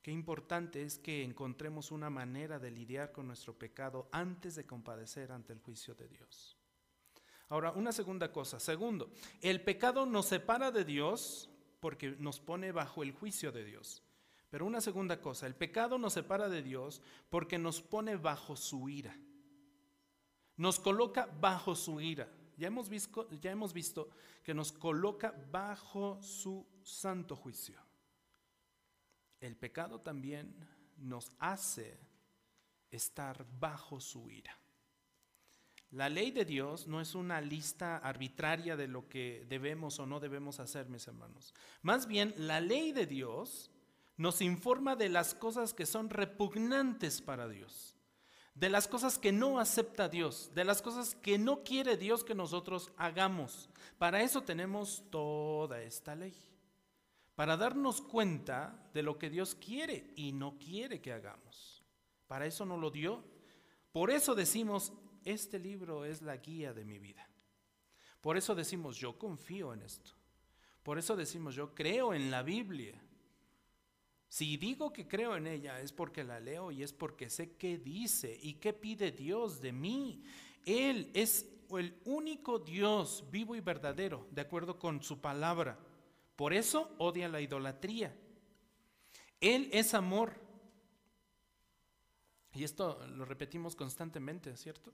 [0.00, 5.32] Qué importante es que encontremos una manera de lidiar con nuestro pecado antes de compadecer
[5.32, 6.56] ante el juicio de Dios.
[7.48, 8.60] Ahora, una segunda cosa.
[8.60, 11.48] Segundo, el pecado nos separa de Dios
[11.80, 14.02] porque nos pone bajo el juicio de Dios.
[14.50, 18.88] Pero una segunda cosa, el pecado nos separa de Dios porque nos pone bajo su
[18.88, 19.16] ira.
[20.56, 22.28] Nos coloca bajo su ira.
[22.56, 24.08] Ya hemos visto,
[24.42, 27.80] que nos coloca bajo su santo juicio.
[29.38, 30.56] El pecado también
[30.96, 32.00] nos hace
[32.90, 34.58] estar bajo su ira.
[35.90, 40.20] La ley de Dios no es una lista arbitraria de lo que debemos o no
[40.20, 41.54] debemos hacer, mis hermanos.
[41.80, 43.70] Más bien, la ley de Dios
[44.18, 47.96] nos informa de las cosas que son repugnantes para Dios,
[48.54, 52.34] de las cosas que no acepta Dios, de las cosas que no quiere Dios que
[52.34, 53.70] nosotros hagamos.
[53.96, 56.34] Para eso tenemos toda esta ley,
[57.34, 61.82] para darnos cuenta de lo que Dios quiere y no quiere que hagamos.
[62.26, 63.24] Para eso nos lo dio.
[63.92, 64.92] Por eso decimos,
[65.32, 67.28] este libro es la guía de mi vida.
[68.20, 70.12] Por eso decimos, yo confío en esto.
[70.82, 73.00] Por eso decimos, yo creo en la Biblia.
[74.28, 77.78] Si digo que creo en ella es porque la leo y es porque sé qué
[77.78, 80.22] dice y qué pide Dios de mí.
[80.64, 85.78] Él es el único Dios vivo y verdadero, de acuerdo con su palabra.
[86.36, 88.14] Por eso odia la idolatría.
[89.40, 90.34] Él es amor.
[92.54, 94.92] Y esto lo repetimos constantemente, ¿cierto?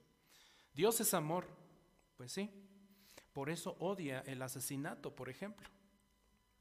[0.75, 1.47] Dios es amor,
[2.17, 2.51] pues sí.
[3.31, 5.67] Por eso odia el asesinato, por ejemplo.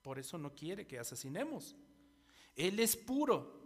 [0.03, 1.77] Por eso no quiere que asesinemos.
[2.55, 3.62] Él es puro.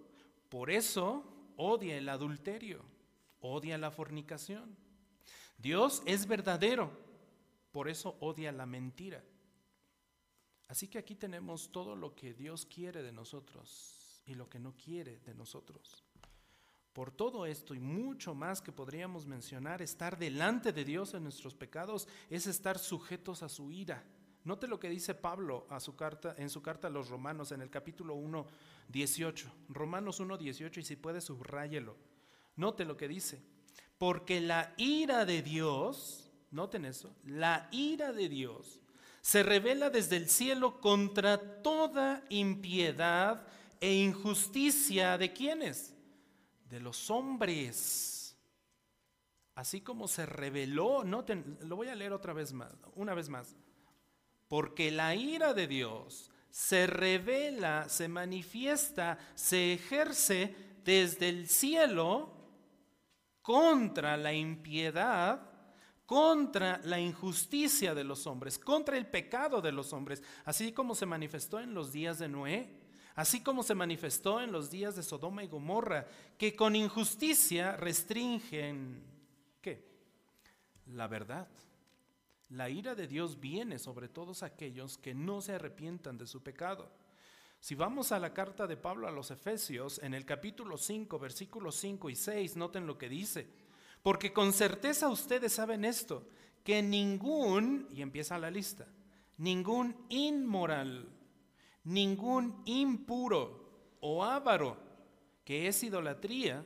[0.49, 1.25] Por eso
[1.57, 2.83] odia el adulterio,
[3.41, 4.75] odia la fornicación.
[5.59, 6.91] Dios es verdadero.
[7.71, 9.23] Por eso odia la mentira.
[10.69, 14.75] Así que aquí tenemos todo lo que Dios quiere de nosotros y lo que no
[14.77, 16.05] quiere de nosotros.
[16.99, 21.55] Por todo esto y mucho más que podríamos mencionar, estar delante de Dios en nuestros
[21.55, 24.03] pecados es estar sujetos a su ira.
[24.43, 28.45] Note lo que dice Pablo en su carta a los romanos en el capítulo 1,
[28.89, 29.53] 18.
[29.69, 31.95] Romanos 1, 18 y si puede subráyelo.
[32.57, 33.41] Note lo que dice.
[33.97, 38.81] Porque la ira de Dios, noten eso, la ira de Dios
[39.21, 43.47] se revela desde el cielo contra toda impiedad
[43.81, 45.95] e injusticia de quienes?
[46.69, 48.37] De los hombres.
[49.55, 53.57] Así como se reveló, noten, lo voy a leer otra vez más, una vez más.
[54.47, 60.55] Porque la ira de Dios se revela, se manifiesta, se ejerce
[60.85, 62.33] desde el cielo
[63.43, 65.41] contra la impiedad,
[66.07, 71.05] contra la injusticia de los hombres, contra el pecado de los hombres, así como se
[71.05, 72.78] manifestó en los días de Noé,
[73.19, 76.07] así como se manifestó en los días de Sodoma y Gomorra,
[76.39, 79.03] que con injusticia restringen,
[79.61, 79.85] ¿qué?
[80.87, 81.49] La verdad.
[82.51, 86.93] La ira de Dios viene sobre todos aquellos que no se arrepientan de su pecado.
[87.59, 91.75] Si vamos a la carta de Pablo a los Efesios, en el capítulo 5, versículos
[91.75, 93.49] 5 y 6, noten lo que dice.
[94.01, 96.25] Porque con certeza ustedes saben esto,
[96.63, 98.87] que ningún, y empieza la lista,
[99.39, 101.18] ningún inmoral,
[101.89, 104.77] ningún impuro o avaro,
[105.45, 106.65] que es idolatría,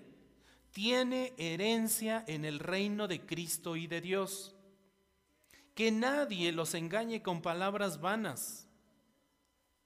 [0.72, 4.54] tiene herencia en el reino de Cristo y de Dios.
[5.74, 8.68] Que nadie los engañe con palabras vanas.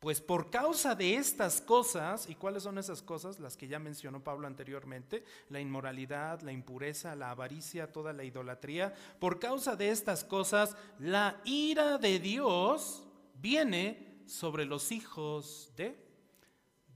[0.01, 3.39] Pues por causa de estas cosas, ¿y cuáles son esas cosas?
[3.41, 8.95] Las que ya mencionó Pablo anteriormente, la inmoralidad, la impureza, la avaricia, toda la idolatría,
[9.19, 15.97] por causa de estas cosas, la ira de Dios viene sobre los hijos de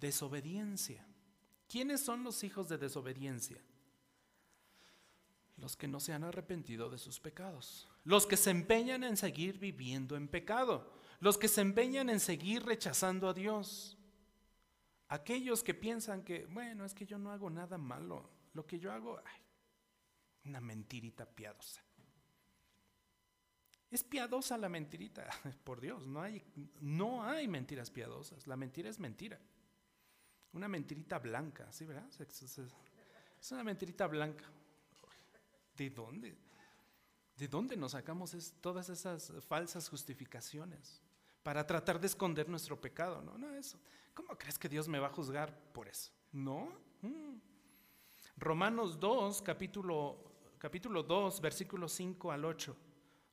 [0.00, 1.06] desobediencia.
[1.68, 3.62] ¿Quiénes son los hijos de desobediencia?
[5.56, 9.58] Los que no se han arrepentido de sus pecados, los que se empeñan en seguir
[9.58, 13.96] viviendo en pecado los que se empeñan en seguir rechazando a Dios,
[15.08, 18.90] aquellos que piensan que, bueno, es que yo no hago nada malo, lo que yo
[18.90, 19.42] hago, ay,
[20.46, 21.84] una mentirita piadosa.
[23.90, 25.28] Es piadosa la mentirita,
[25.64, 26.42] por Dios, no hay,
[26.80, 29.38] no hay mentiras piadosas, la mentira es mentira.
[30.52, 32.08] Una mentirita blanca, ¿sí verdad?
[32.18, 34.44] Es una mentirita blanca.
[35.76, 36.36] ¿De dónde?
[37.36, 41.02] ¿De dónde nos sacamos todas esas falsas justificaciones?
[41.42, 43.22] para tratar de esconder nuestro pecado.
[43.22, 43.78] No, no, eso.
[44.14, 46.12] ¿Cómo crees que Dios me va a juzgar por eso?
[46.32, 46.72] No.
[47.02, 47.38] Mm.
[48.36, 52.76] Romanos 2, capítulo, capítulo 2, versículos 5 al 8.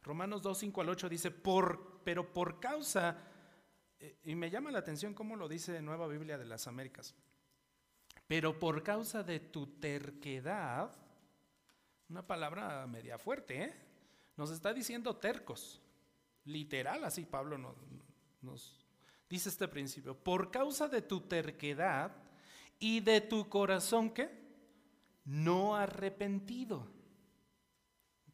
[0.01, 1.31] Romanos 2, 5 al 8 dice,
[2.03, 3.17] pero por causa,
[3.99, 7.15] eh, y me llama la atención cómo lo dice Nueva Biblia de las Américas,
[8.27, 10.91] pero por causa de tu terquedad,
[12.09, 13.75] una palabra media fuerte, ¿eh?
[14.37, 15.81] nos está diciendo tercos.
[16.45, 17.57] Literal, así Pablo
[18.41, 18.85] nos,
[19.29, 20.15] dice este principio.
[20.15, 22.15] Por causa de tu terquedad
[22.79, 24.29] y de tu corazón, ¿qué?
[25.25, 26.87] No arrepentido.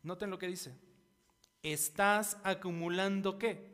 [0.04, 0.78] Noten lo que dice.
[1.63, 3.71] Estás acumulando qué?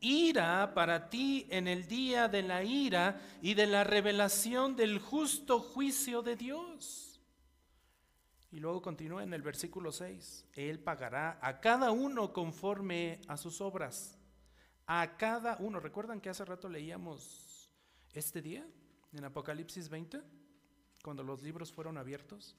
[0.00, 5.60] Ira para ti en el día de la ira y de la revelación del justo
[5.60, 7.20] juicio de Dios.
[8.52, 13.62] Y luego continúa en el versículo 6, Él pagará a cada uno conforme a sus
[13.62, 14.18] obras.
[14.86, 15.80] A cada uno.
[15.80, 17.70] ¿Recuerdan que hace rato leíamos
[18.12, 18.66] este día
[19.12, 20.20] en Apocalipsis 20?
[21.02, 22.56] Cuando los libros fueron abiertos.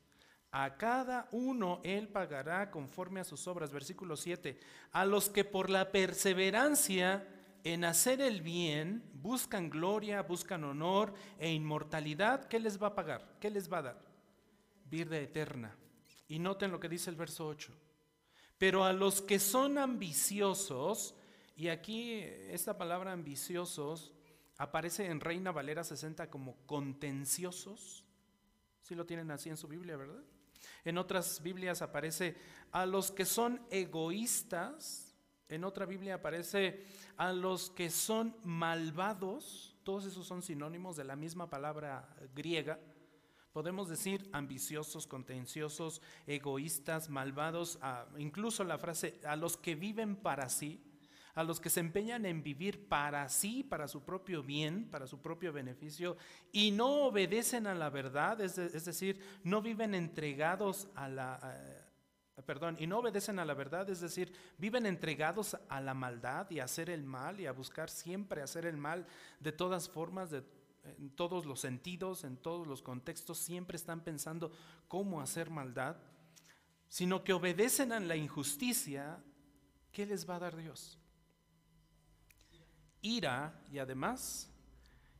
[0.51, 3.71] A cada uno Él pagará conforme a sus obras.
[3.71, 4.59] Versículo 7.
[4.91, 7.25] A los que por la perseverancia
[7.63, 13.37] en hacer el bien buscan gloria, buscan honor e inmortalidad, ¿qué les va a pagar?
[13.39, 14.01] ¿Qué les va a dar?
[14.89, 15.75] Vida eterna.
[16.27, 17.71] Y noten lo que dice el verso 8.
[18.57, 21.15] Pero a los que son ambiciosos,
[21.55, 24.11] y aquí esta palabra ambiciosos
[24.57, 28.03] aparece en Reina Valera 60 como contenciosos.
[28.81, 30.23] Si lo tienen así en su Biblia, ¿verdad?
[30.84, 32.36] En otras Biblias aparece
[32.71, 35.15] a los que son egoístas.
[35.50, 36.86] En otra Biblia aparece
[37.17, 39.76] a los que son malvados.
[39.84, 42.80] Todos esos son sinónimos de la misma palabra griega.
[43.52, 47.80] Podemos decir ambiciosos, contenciosos, egoístas, malvados,
[48.17, 50.82] incluso la frase a los que viven para sí,
[51.36, 55.22] a los que se empeñan en vivir para sí, para su propio bien, para su
[55.22, 56.17] propio beneficio,
[56.52, 61.39] y no obedecen a la verdad, es, decir, no viven entregados a la...
[62.46, 66.60] perdón, y no obedecen a la verdad, es decir, viven entregados a la maldad y
[66.60, 69.06] a hacer el mal y a buscar siempre hacer el mal
[69.39, 70.44] de todas formas, de
[70.84, 74.52] en todos los sentidos, en todos los contextos, siempre están pensando
[74.88, 75.98] cómo hacer maldad,
[76.88, 79.24] sino que obedecen a la injusticia,
[79.91, 81.00] ¿qué les va a dar Dios?
[83.01, 84.49] Ira y además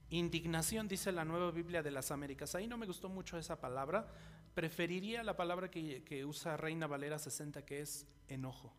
[0.10, 2.54] indignación, dice la nueva Biblia de las Américas.
[2.56, 4.08] Ahí no me gustó mucho esa palabra,
[4.54, 8.76] preferiría la palabra que, que usa Reina Valera 60, que es enojo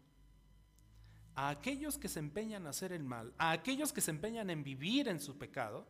[1.35, 4.63] a aquellos que se empeñan a hacer el mal, a aquellos que se empeñan en
[4.63, 5.87] vivir en su pecado,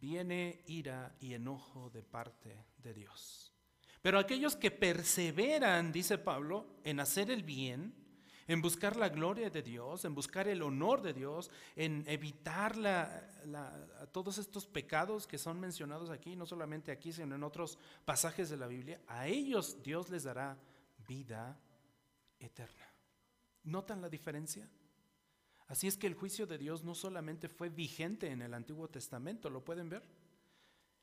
[0.00, 3.52] viene ira y enojo de parte de Dios.
[4.02, 7.94] Pero aquellos que perseveran, dice Pablo, en hacer el bien,
[8.50, 12.74] en buscar la gloria de Dios, en buscar el honor de Dios, en evitar
[14.10, 18.56] todos estos pecados que son mencionados aquí, no solamente aquí, sino en otros pasajes de
[18.56, 20.58] la Biblia, a ellos Dios les dará
[21.06, 21.60] vida
[22.40, 22.92] eterna.
[23.62, 24.68] ¿Notan la diferencia?
[25.68, 29.48] Así es que el juicio de Dios no solamente fue vigente en el Antiguo Testamento,
[29.48, 30.02] ¿lo pueden ver?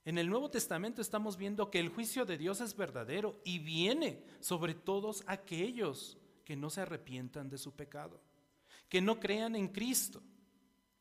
[0.04, 4.22] En el Nuevo Testamento estamos viendo que el juicio de Dios es verdadero y viene
[4.42, 6.18] sobre todos aquellos
[6.48, 8.22] que no se arrepientan de su pecado,
[8.88, 10.24] que no crean en Cristo.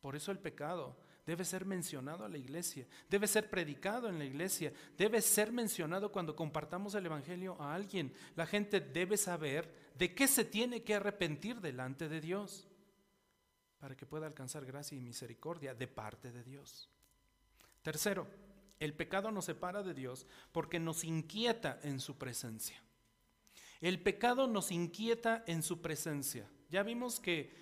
[0.01, 4.25] Por eso el pecado debe ser mencionado a la iglesia, debe ser predicado en la
[4.25, 8.13] iglesia, debe ser mencionado cuando compartamos el Evangelio a alguien.
[8.35, 12.67] La gente debe saber de qué se tiene que arrepentir delante de Dios
[13.79, 16.91] para que pueda alcanzar gracia y misericordia de parte de Dios.
[17.83, 18.27] Tercero,
[18.81, 22.83] el pecado nos separa de Dios porque nos inquieta en su presencia.
[23.81, 26.49] El pecado nos inquieta en su presencia.
[26.71, 27.53] Ya vimos que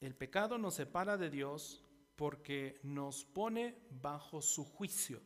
[0.00, 1.82] el pecado nos separa de Dios
[2.16, 5.20] porque nos pone bajo su juicio.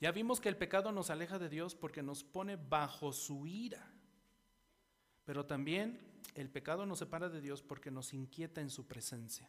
[0.00, 3.92] Ya vimos que el pecado nos aleja de Dios porque nos pone bajo su ira.
[5.24, 6.00] Pero también
[6.34, 9.48] el pecado nos separa de Dios porque nos inquieta en su presencia.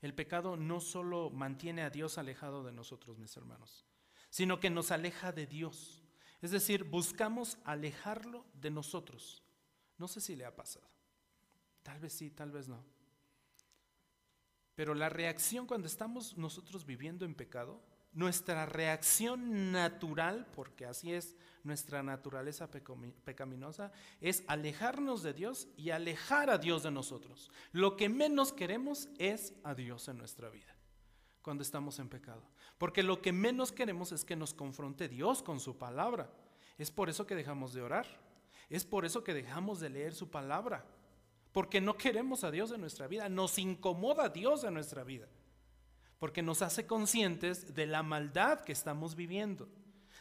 [0.00, 3.84] El pecado no solo mantiene a Dios alejado de nosotros, mis hermanos,
[4.30, 6.07] sino que nos aleja de Dios.
[6.40, 9.42] Es decir, buscamos alejarlo de nosotros.
[9.96, 10.86] No sé si le ha pasado.
[11.82, 12.84] Tal vez sí, tal vez no.
[14.74, 17.82] Pero la reacción cuando estamos nosotros viviendo en pecado,
[18.12, 26.50] nuestra reacción natural, porque así es nuestra naturaleza pecaminosa, es alejarnos de Dios y alejar
[26.50, 27.50] a Dios de nosotros.
[27.72, 30.77] Lo que menos queremos es a Dios en nuestra vida
[31.42, 32.42] cuando estamos en pecado.
[32.78, 36.30] Porque lo que menos queremos es que nos confronte Dios con su palabra.
[36.76, 38.06] Es por eso que dejamos de orar.
[38.68, 40.84] Es por eso que dejamos de leer su palabra.
[41.52, 43.28] Porque no queremos a Dios en nuestra vida.
[43.28, 45.28] Nos incomoda Dios en nuestra vida.
[46.18, 49.68] Porque nos hace conscientes de la maldad que estamos viviendo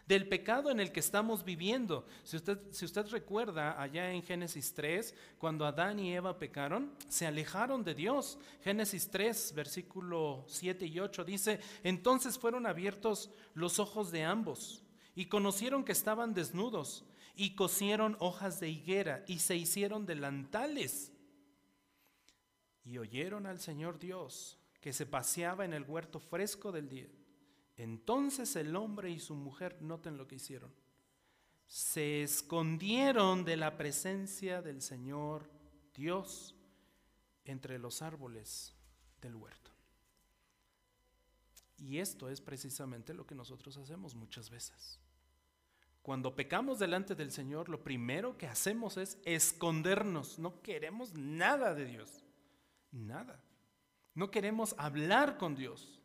[0.08, 2.08] del pecado en el que estamos viviendo.
[2.24, 7.94] Si usted, recuerda allá en Génesis 3, cuando Adán y Eva pecaron, se alejaron de
[7.94, 8.40] Dios.
[8.64, 14.82] Génesis 3, versículo 7 y 8 dice, entonces fueron abiertos los ojos de ambos
[15.14, 17.06] y conocieron que estaban desnudos
[17.36, 21.12] y cosieron hojas de higuera y se hicieron delantales.
[22.86, 27.08] Y oyeron al Señor Dios que se paseaba en el huerto fresco del día
[27.78, 30.74] entonces el hombre y su mujer, noten lo que hicieron,
[31.68, 35.50] se escondieron de la presencia del Señor
[35.94, 36.56] Dios
[37.46, 38.74] entre los árboles
[39.22, 39.72] del huerto.
[41.78, 45.00] Y esto es precisamente lo que nosotros hacemos muchas veces.
[46.02, 50.40] Cuando pecamos delante del Señor, lo primero que hacemos es escondernos.
[50.40, 52.24] No queremos nada de Dios.
[52.92, 53.44] Nada.
[54.16, 56.00] No queremos hablar con Dios.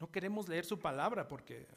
[0.00, 1.68] No queremos leer su palabra porque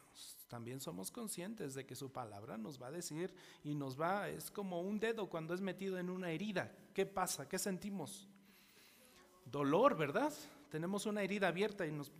[0.48, 4.50] también somos conscientes de que su palabra nos va a decir y nos va, es
[4.50, 6.72] como un dedo cuando es metido en una herida.
[6.94, 7.46] ¿Qué pasa?
[7.46, 8.26] ¿Qué sentimos?
[9.44, 10.32] Dolor, ¿verdad?
[10.70, 12.10] Tenemos una herida abierta y nos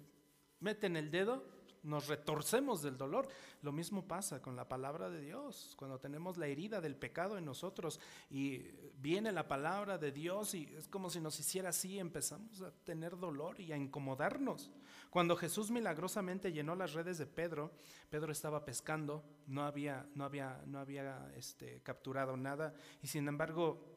[0.60, 1.42] meten el dedo
[1.84, 3.28] nos retorcemos del dolor.
[3.62, 7.44] Lo mismo pasa con la palabra de Dios, cuando tenemos la herida del pecado en
[7.44, 8.58] nosotros y
[8.98, 13.16] viene la palabra de Dios y es como si nos hiciera así, empezamos a tener
[13.18, 14.70] dolor y a incomodarnos.
[15.10, 17.70] Cuando Jesús milagrosamente llenó las redes de Pedro,
[18.10, 23.94] Pedro estaba pescando, no había, no había, no había este, capturado nada y sin embargo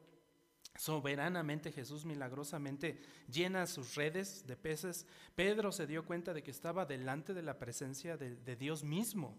[0.76, 3.00] soberanamente Jesús milagrosamente
[3.30, 7.58] llena sus redes de peces, Pedro se dio cuenta de que estaba delante de la
[7.58, 9.36] presencia de, Dios mismo.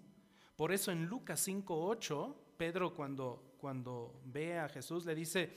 [0.55, 5.53] Por eso en Lucas 5.8, Pedro cuando, cuando ve a Jesús le dice,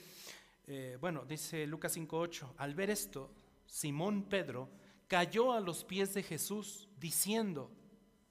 [0.67, 3.31] eh, bueno, dice Lucas 5.8, al ver esto,
[3.65, 4.69] Simón Pedro
[5.07, 7.69] cayó a los pies de Jesús diciendo,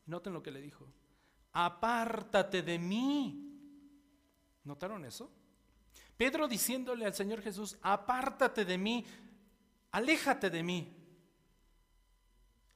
[0.07, 0.89] noten lo que le dijo,
[1.53, 3.49] apártate de mí.
[4.65, 5.31] ¿Notaron eso?
[6.23, 9.05] Pedro diciéndole al Señor Jesús, apártate de mí,
[9.91, 10.97] aléjate de mí.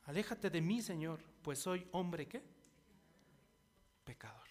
[0.06, 2.42] Aléjate de mí, Señor, pues soy hombre qué?
[4.02, 4.48] Pecador.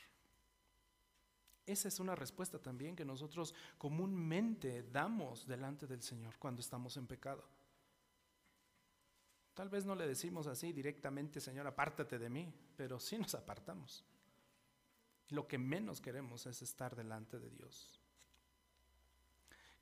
[1.65, 7.05] Esa es una respuesta también que nosotros comúnmente damos delante del Señor cuando estamos en
[7.05, 7.43] pecado.
[9.55, 14.05] Tal vez no le decimos así directamente, Señor, apártate de mí, pero sí nos apartamos.
[15.31, 17.99] Lo que menos queremos es estar delante de Dios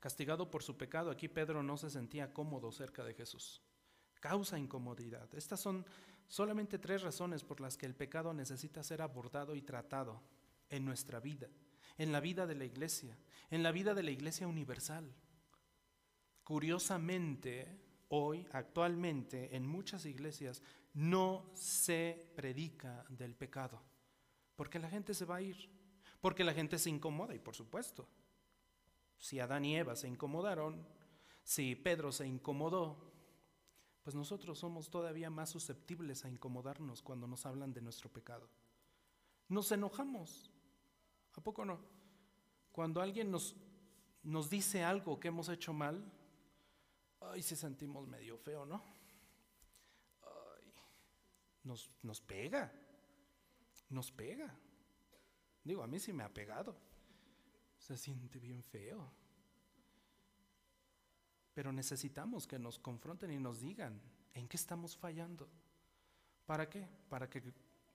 [0.04, 3.62] castigado por su pecado, aquí Pedro no se sentía cómodo cerca de Jesús.
[4.20, 5.34] Causa incomodidad.
[5.34, 5.86] Estas son
[6.26, 10.20] solamente tres razones por las que el pecado necesita ser abordado y tratado
[10.68, 11.48] en nuestra vida,
[11.96, 13.16] en la vida de la iglesia,
[13.50, 15.10] en la vida de la iglesia universal.
[16.42, 20.60] Curiosamente, hoy, actualmente, en muchas iglesias
[20.92, 23.80] no se predica del pecado,
[24.54, 25.70] porque la gente se va a ir,
[26.20, 28.06] porque la gente se incomoda y por supuesto,
[29.18, 30.86] si Adán y Eva se incomodaron,
[31.42, 32.96] si Pedro se incomodó,
[34.02, 38.48] pues nosotros somos todavía más susceptibles a incomodarnos cuando nos hablan de nuestro pecado.
[39.48, 40.50] Nos enojamos,
[41.34, 41.80] ¿a poco no?
[42.72, 43.56] Cuando alguien nos,
[44.22, 46.04] nos dice algo que hemos hecho mal,
[47.20, 48.82] ay, se sentimos medio feo, ¿no?
[51.62, 52.72] nos, nos pega,
[53.88, 54.54] nos pega.
[55.62, 56.76] Digo, a mí sí me ha pegado
[57.84, 59.12] se siente bien feo.
[61.52, 64.00] Pero necesitamos que nos confronten y nos digan
[64.32, 65.48] en qué estamos fallando.
[66.46, 66.88] ¿Para qué?
[67.10, 67.42] Para que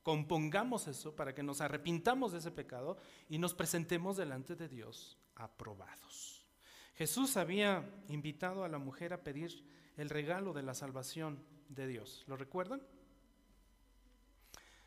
[0.04, 2.98] compongamos eso, para que nos arrepintamos de ese pecado
[3.30, 6.46] y nos presentemos delante de Dios aprobados.
[6.94, 9.66] Jesús había invitado a la mujer a pedir
[9.98, 12.24] el regalo de la salvación de Dios.
[12.28, 12.82] ¿Lo recuerdan?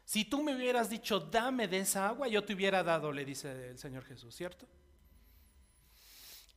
[0.04, 3.70] Si tú me hubieras dicho, dame de esa agua, yo te hubiera dado, le dice
[3.70, 4.68] el Señor Jesús, ¿cierto?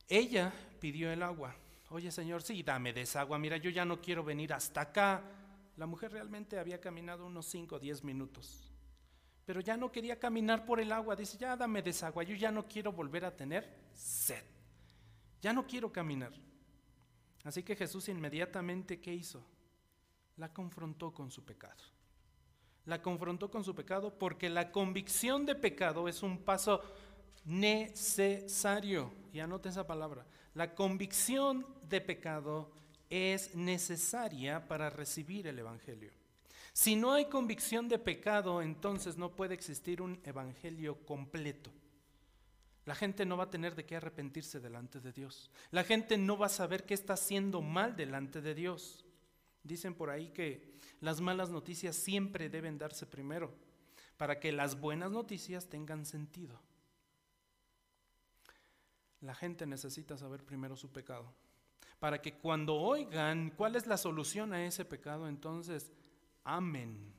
[0.08, 1.54] Ella pidió el agua.
[1.90, 3.38] Oye Señor, sí, dame de esa agua.
[3.38, 5.22] Mira, yo ya no quiero venir hasta acá.
[5.76, 8.70] La mujer realmente había caminado unos 5 o 10 minutos.
[9.44, 11.14] Pero ya no quería caminar por el agua.
[11.14, 12.24] Dice, ya dame de esa agua.
[12.24, 14.42] Yo ya no quiero volver a tener sed.
[15.40, 16.32] Ya no quiero caminar.
[17.44, 19.46] Así que Jesús inmediatamente, ¿qué hizo?
[20.36, 21.80] La confrontó con su pecado.
[22.86, 26.82] La confrontó con su pecado porque la convicción de pecado es un paso
[27.46, 29.10] necesario.
[29.32, 30.26] Y anote esa palabra.
[30.54, 32.70] La convicción de pecado
[33.08, 36.10] es necesaria para recibir el Evangelio.
[36.72, 41.70] Si no hay convicción de pecado, entonces no puede existir un Evangelio completo.
[42.84, 45.50] La gente no va a tener de qué arrepentirse delante de Dios.
[45.70, 49.04] La gente no va a saber qué está haciendo mal delante de Dios.
[49.62, 53.52] Dicen por ahí que las malas noticias siempre deben darse primero
[54.16, 56.60] para que las buenas noticias tengan sentido.
[59.20, 61.32] La gente necesita saber primero su pecado
[61.98, 65.92] para que cuando oigan cuál es la solución a ese pecado, entonces
[66.44, 67.14] amen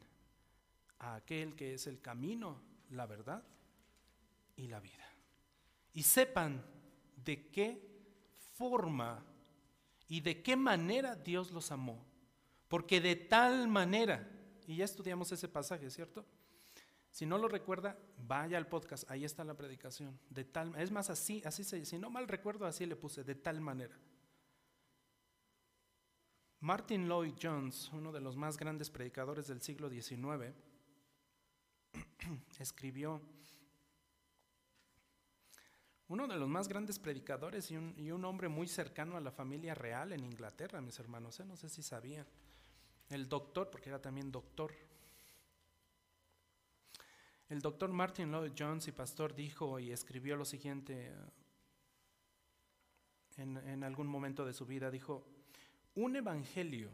[1.00, 3.44] a aquel que es el camino, la verdad
[4.56, 5.08] y la vida
[5.98, 6.64] y sepan
[7.26, 7.82] de qué
[8.54, 9.26] forma
[10.08, 12.06] y de qué manera Dios los amó.
[12.68, 14.30] Porque de tal manera,
[14.68, 16.24] y ya estudiamos ese pasaje, ¿cierto?
[17.18, 17.98] Si no lo recuerda,
[18.28, 20.20] vaya al podcast, ahí está la predicación.
[20.30, 23.34] De tal, es más así, así se, si no mal recuerdo, así le puse, de
[23.34, 23.98] tal manera.
[26.60, 30.54] Martin Lloyd Jones, uno de los más grandes predicadores del siglo XIX,
[32.60, 33.20] escribió
[36.10, 40.14] uno de los más grandes predicadores y un, hombre muy cercano a la familia real
[40.14, 41.46] en Inglaterra, mis hermanos, ¿eh?
[41.46, 42.28] no sé si sabían.
[43.10, 44.72] El doctor, porque era también doctor.
[47.50, 51.14] El doctor Martin Lloyd Jones y pastor dijo y escribió lo siguiente
[53.38, 55.26] en, en algún momento de su vida, dijo,
[55.96, 56.90] un evangelio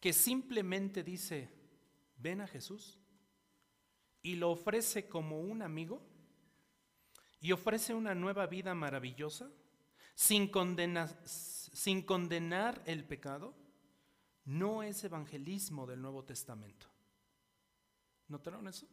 [0.00, 1.48] que simplemente dice,
[2.18, 2.98] ven a Jesús
[4.22, 6.02] y lo ofrece como un amigo,
[7.42, 9.50] y ofrece una nueva vida maravillosa
[10.14, 10.50] sin,
[11.24, 13.52] sin condenar el pecado,
[14.44, 16.86] no es evangelismo del Nuevo Testamento.
[18.28, 18.86] ¿Notaron eso?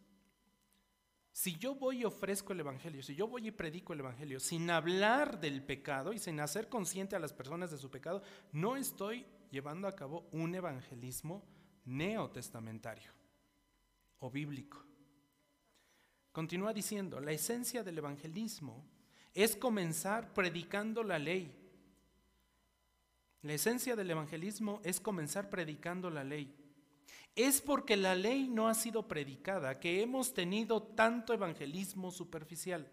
[1.32, 4.70] Si yo voy y ofrezco el Evangelio, si yo voy y predico el Evangelio sin
[4.70, 8.22] hablar del pecado y sin hacer consciente a las personas de su pecado,
[8.52, 11.44] no estoy llevando a cabo un evangelismo
[11.86, 13.12] neotestamentario
[14.20, 14.84] o bíblico.
[16.32, 18.86] Continúa diciendo, la esencia del evangelismo
[19.34, 21.56] es comenzar predicando la ley.
[23.42, 26.54] La esencia del evangelismo es comenzar predicando la ley.
[27.40, 32.92] Es porque la ley no ha sido predicada que hemos tenido tanto evangelismo superficial.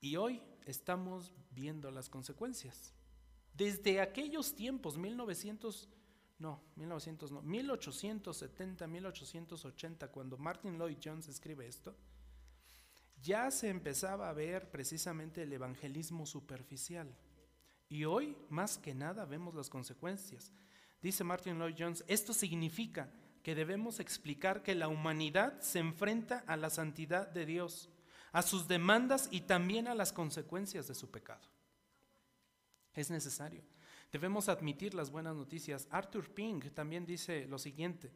[0.00, 2.94] Y hoy estamos viendo las consecuencias.
[3.52, 5.90] Desde aquellos tiempos, 1900,
[6.38, 11.94] no, 1900 no, 1870, 1880, cuando Martin Lloyd Jones escribe esto,
[13.20, 17.14] ya se empezaba a ver precisamente el evangelismo superficial.
[17.90, 20.50] Y hoy, más que nada, vemos las consecuencias.
[21.02, 23.12] Dice Martin Lloyd Jones, esto significa
[23.42, 27.88] que debemos explicar que la humanidad se enfrenta a la santidad de Dios,
[28.32, 31.42] a sus demandas y también a las consecuencias de su pecado.
[32.94, 33.62] Es necesario.
[34.12, 35.88] Debemos admitir las buenas noticias.
[35.90, 38.12] Arthur Pink también dice lo siguiente,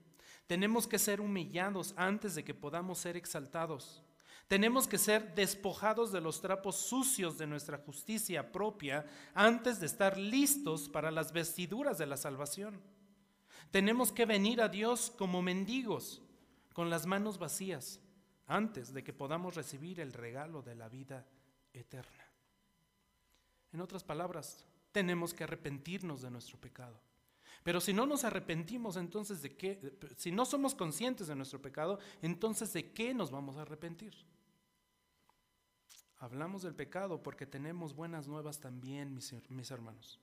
[0.47, 4.03] tenemos que ser humillados antes de que podamos ser exaltados.
[4.49, 9.05] Tenemos que ser despojados de los trapos sucios de nuestra justicia propia
[9.35, 12.81] antes de estar listos para las vestiduras de la salvación.
[13.71, 16.23] Tenemos que venir a Dios como mendigos,
[16.73, 18.01] con las manos vacías,
[18.47, 21.27] antes de que podamos recibir el regalo de la vida
[21.73, 22.25] eterna.
[23.73, 26.99] En otras palabras, tenemos que arrepentirnos de nuestro pecado.
[27.63, 31.99] Pero si no nos arrepentimos, entonces de qué, si no somos conscientes de nuestro pecado,
[32.23, 34.15] entonces de qué nos vamos a arrepentir?
[36.19, 40.21] Hablamos del pecado porque tenemos buenas nuevas también, mis, hermanos.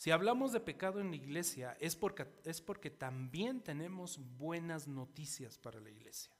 [0.00, 5.58] Si hablamos de pecado en la iglesia es porque, es porque también tenemos buenas noticias
[5.58, 6.32] para la iglesia.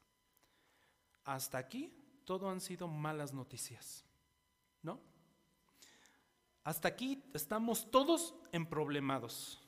[1.24, 1.92] Hasta aquí
[2.24, 4.06] todo han sido malas noticias,
[4.80, 4.98] ¿no?
[6.64, 9.62] Hasta aquí estamos todos emproblemados.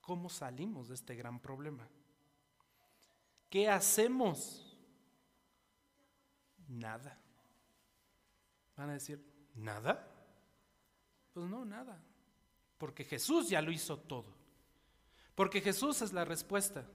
[0.00, 1.88] ¿Cómo salimos de este gran problema?
[3.48, 4.78] ¿Qué hacemos?
[6.68, 7.18] Nada.
[8.76, 9.20] Van a decir,
[9.56, 10.08] ¿nada?
[11.32, 12.00] Pues no, nada.
[12.80, 14.24] Porque Jesús ya lo hizo todo.
[15.34, 16.88] Porque Jesús es la respuesta.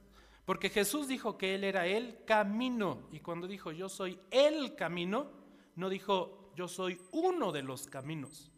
[0.43, 3.07] Porque Jesús dijo que Él era el camino.
[3.11, 5.31] Y cuando dijo yo soy el camino,
[5.75, 8.51] no dijo yo soy uno de los caminos.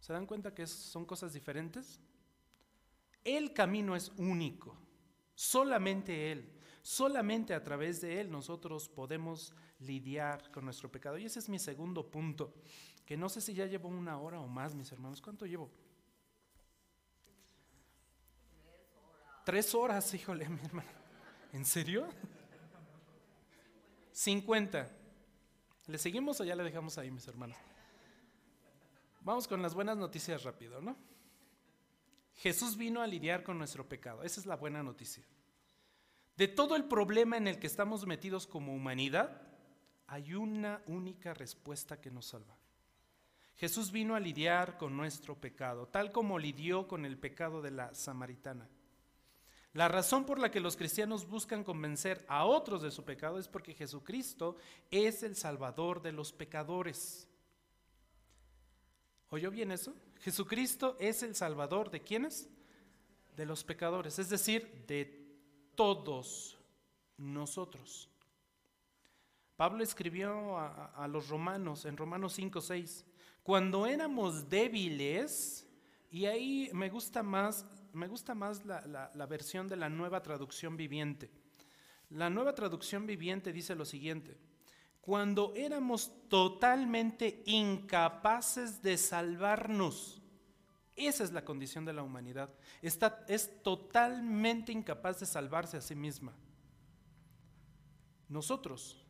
[0.00, 2.00] ¿Se dan cuenta que son cosas diferentes?
[3.24, 4.78] El camino es único.
[5.34, 6.50] Solamente Él.
[6.80, 11.18] Solamente a través de Él nosotros podemos lidiar con nuestro pecado.
[11.18, 12.54] Y ese es mi segundo punto,
[13.04, 15.20] que no sé si ya llevo una hora o más, mis hermanos.
[15.20, 15.70] ¿Cuánto llevo?
[19.44, 20.90] Tres horas, híjole, mi hermano.
[21.52, 22.08] ¿En serio?
[24.12, 24.90] 50.
[25.86, 27.56] ¿Le seguimos o ya le dejamos ahí, mis hermanos?
[29.20, 30.96] Vamos con las buenas noticias rápido, ¿no?
[32.36, 34.22] Jesús vino a lidiar con nuestro pecado.
[34.22, 35.24] Esa es la buena noticia.
[36.36, 39.42] De todo el problema en el que estamos metidos como humanidad,
[40.06, 42.56] hay una única respuesta que nos salva.
[43.56, 47.94] Jesús vino a lidiar con nuestro pecado, tal como lidió con el pecado de la
[47.94, 48.68] samaritana.
[49.74, 53.48] La razón por la que los cristianos buscan convencer a otros de su pecado es
[53.48, 54.56] porque Jesucristo
[54.90, 57.26] es el Salvador de los pecadores.
[59.30, 59.94] ¿Oyó bien eso?
[60.20, 62.50] Jesucristo es el Salvador de quiénes?
[63.34, 65.22] De los pecadores, es decir, de
[65.74, 66.58] todos
[67.16, 68.10] nosotros.
[69.56, 73.06] Pablo escribió a, los romanos en Romanos 5, 6,
[73.42, 75.66] cuando éramos débiles,
[76.10, 81.30] y ahí me gusta más me gusta más la, versión de la nueva traducción viviente.
[82.10, 84.36] La nueva traducción viviente dice lo siguiente,
[85.00, 90.20] cuando éramos totalmente incapaces de salvarnos,
[90.94, 92.50] esa es la condición de la humanidad,
[92.82, 96.32] Está, es totalmente incapaz de salvarse a sí misma.
[98.28, 99.04] Nosotros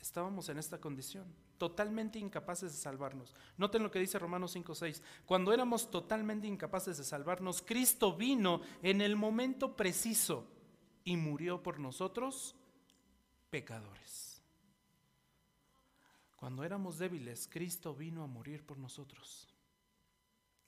[0.00, 1.26] estábamos en esta condición
[1.58, 3.34] totalmente incapaces de salvarnos.
[3.56, 5.02] Noten lo que dice Romanos 5:6.
[5.24, 10.46] Cuando éramos totalmente incapaces de salvarnos, Cristo vino en el momento preciso
[11.04, 12.54] y murió por nosotros,
[13.50, 14.42] pecadores.
[16.36, 19.48] Cuando éramos débiles, Cristo vino a morir por nosotros.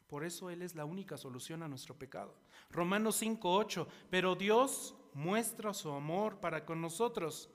[0.09, 2.35] Por eso Él es la única solución a nuestro pecado.
[2.71, 3.87] Romanos 5:8.
[4.11, 7.51] Pero Dios muestra su amor para con nosotros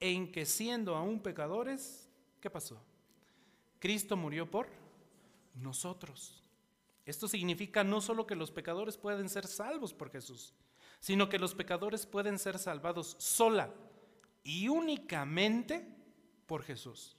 [0.00, 2.07] en que siendo aún pecadores,
[2.40, 2.80] ¿Qué pasó?
[3.78, 4.68] Cristo murió por
[5.54, 6.42] nosotros.
[7.04, 10.54] Esto significa no solo que los pecadores pueden ser salvos por Jesús,
[11.00, 13.72] sino que los pecadores pueden ser salvados sola
[14.44, 15.86] y únicamente
[16.46, 17.16] por Jesús.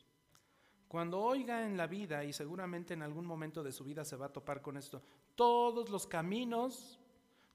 [0.88, 4.28] Cuando oiga en la vida, y seguramente en algún momento de su vida se va
[4.28, 5.04] a topar con esto,
[5.36, 7.00] todos los caminos,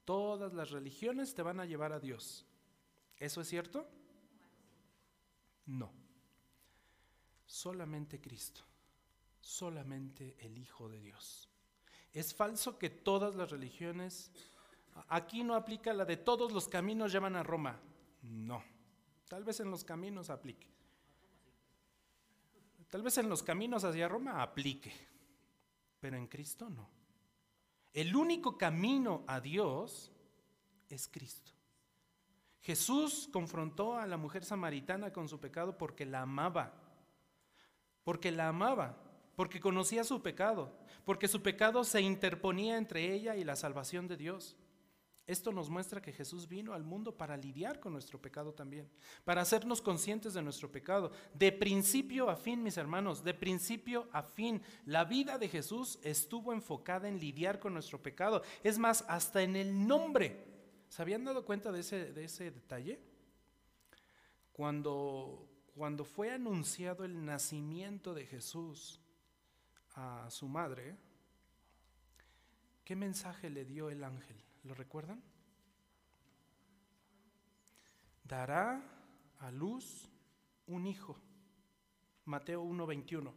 [0.04, 2.46] todas las religiones te van a llevar a Dios.
[3.16, 3.88] ¿Eso es cierto?
[5.66, 6.03] No
[7.54, 8.62] solamente Cristo,
[9.40, 11.48] solamente el Hijo de Dios.
[12.12, 14.32] Es falso que todas las religiones,
[15.08, 17.80] aquí no aplica la de todos los caminos llevan a Roma.
[18.22, 18.62] No,
[19.28, 20.66] tal vez en los caminos aplique.
[22.90, 24.92] Tal vez en los caminos hacia Roma aplique,
[26.00, 26.90] pero en Cristo no.
[27.92, 30.10] El único camino a Dios
[30.88, 31.52] es Cristo.
[32.62, 36.83] Jesús confrontó a la mujer samaritana con su pecado porque la amaba
[38.04, 38.96] porque la amaba,
[39.34, 40.70] porque conocía su pecado,
[41.04, 44.56] porque su pecado se interponía entre ella y la salvación de Dios.
[45.26, 48.90] Esto nos muestra que Jesús vino al mundo para lidiar con nuestro pecado también,
[49.24, 51.12] para hacernos conscientes de nuestro pecado.
[51.32, 56.52] De principio a fin, mis hermanos, de principio a fin, la vida de Jesús estuvo
[56.52, 58.42] enfocada en lidiar con nuestro pecado.
[58.62, 60.44] Es más, hasta en el nombre.
[60.90, 63.00] ¿Se habían dado cuenta de ese, de ese detalle?
[64.52, 69.00] Cuando cuando fue anunciado el nacimiento de Jesús
[69.94, 70.96] a su madre,
[72.84, 74.36] ¿qué mensaje le dio el ángel?
[74.62, 75.22] ¿Lo recuerdan?
[78.22, 78.82] Dará
[79.40, 80.08] a luz
[80.66, 81.18] un hijo.
[82.24, 83.32] Mateo 1:21.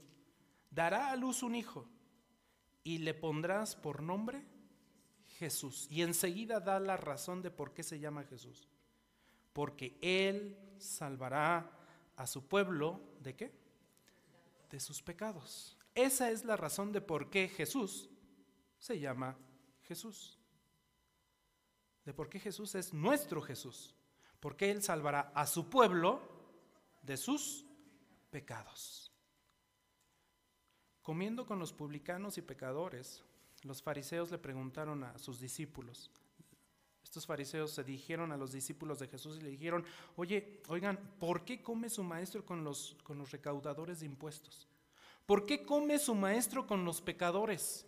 [0.69, 1.87] Dará a luz un hijo
[2.83, 4.45] y le pondrás por nombre
[5.39, 5.87] Jesús.
[5.89, 8.67] Y enseguida da la razón de por qué se llama Jesús.
[9.53, 11.76] Porque Él salvará
[12.17, 13.53] a su pueblo de qué?
[14.69, 15.77] De sus pecados.
[15.95, 18.09] Esa es la razón de por qué Jesús
[18.77, 19.37] se llama
[19.83, 20.37] Jesús.
[22.03, 23.95] De por qué Jesús es nuestro Jesús.
[24.39, 26.21] Porque Él salvará a su pueblo
[27.01, 27.65] de sus
[28.29, 29.11] pecados.
[31.01, 33.23] Comiendo con los publicanos y pecadores,
[33.63, 36.11] los fariseos le preguntaron a sus discípulos,
[37.07, 39.85] estos fariseos se dirigieron a los discípulos de Jesús y le dijeron,
[40.17, 44.67] oye, oigan, ¿por qué come su maestro con los, con los recaudadores de impuestos?
[45.25, 47.85] ¿Por qué come su maestro con los pecadores?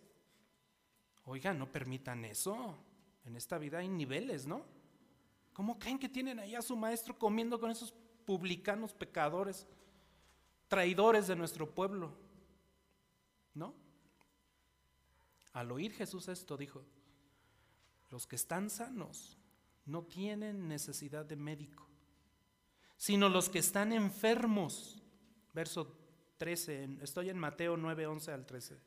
[1.26, 2.78] Oiga, no permitan eso.
[3.26, 4.66] En esta vida hay niveles, ¿no?
[5.52, 7.94] ¿Cómo creen que tienen ahí a su maestro comiendo con esos
[8.26, 9.68] publicanos pecadores,
[10.70, 12.14] traidores de nuestro pueblo?
[13.54, 13.74] ¿No?
[15.52, 16.86] Al oír Jesús esto dijo,
[18.10, 19.38] los que están sanos
[19.86, 21.88] no tienen necesidad de médico,
[22.98, 25.02] sino los que están enfermos.
[25.54, 25.96] Verso
[26.38, 28.78] 13, estoy en Mateo 9, 11 al 13.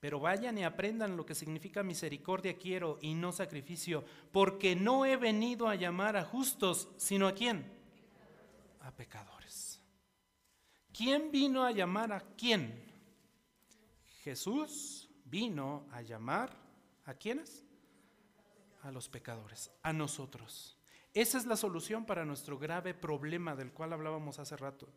[0.00, 5.16] Pero vayan y aprendan lo que significa misericordia quiero y no sacrificio, porque no he
[5.16, 7.64] venido a llamar a justos, sino a quién?
[8.80, 9.80] A pecadores.
[10.92, 12.84] ¿Quién vino a llamar a quién?
[14.22, 16.56] Jesús vino a llamar
[17.04, 17.64] a quiénes?
[18.82, 20.76] A los pecadores, a nosotros.
[21.14, 24.88] Esa es la solución para nuestro grave problema del cual hablábamos hace rato.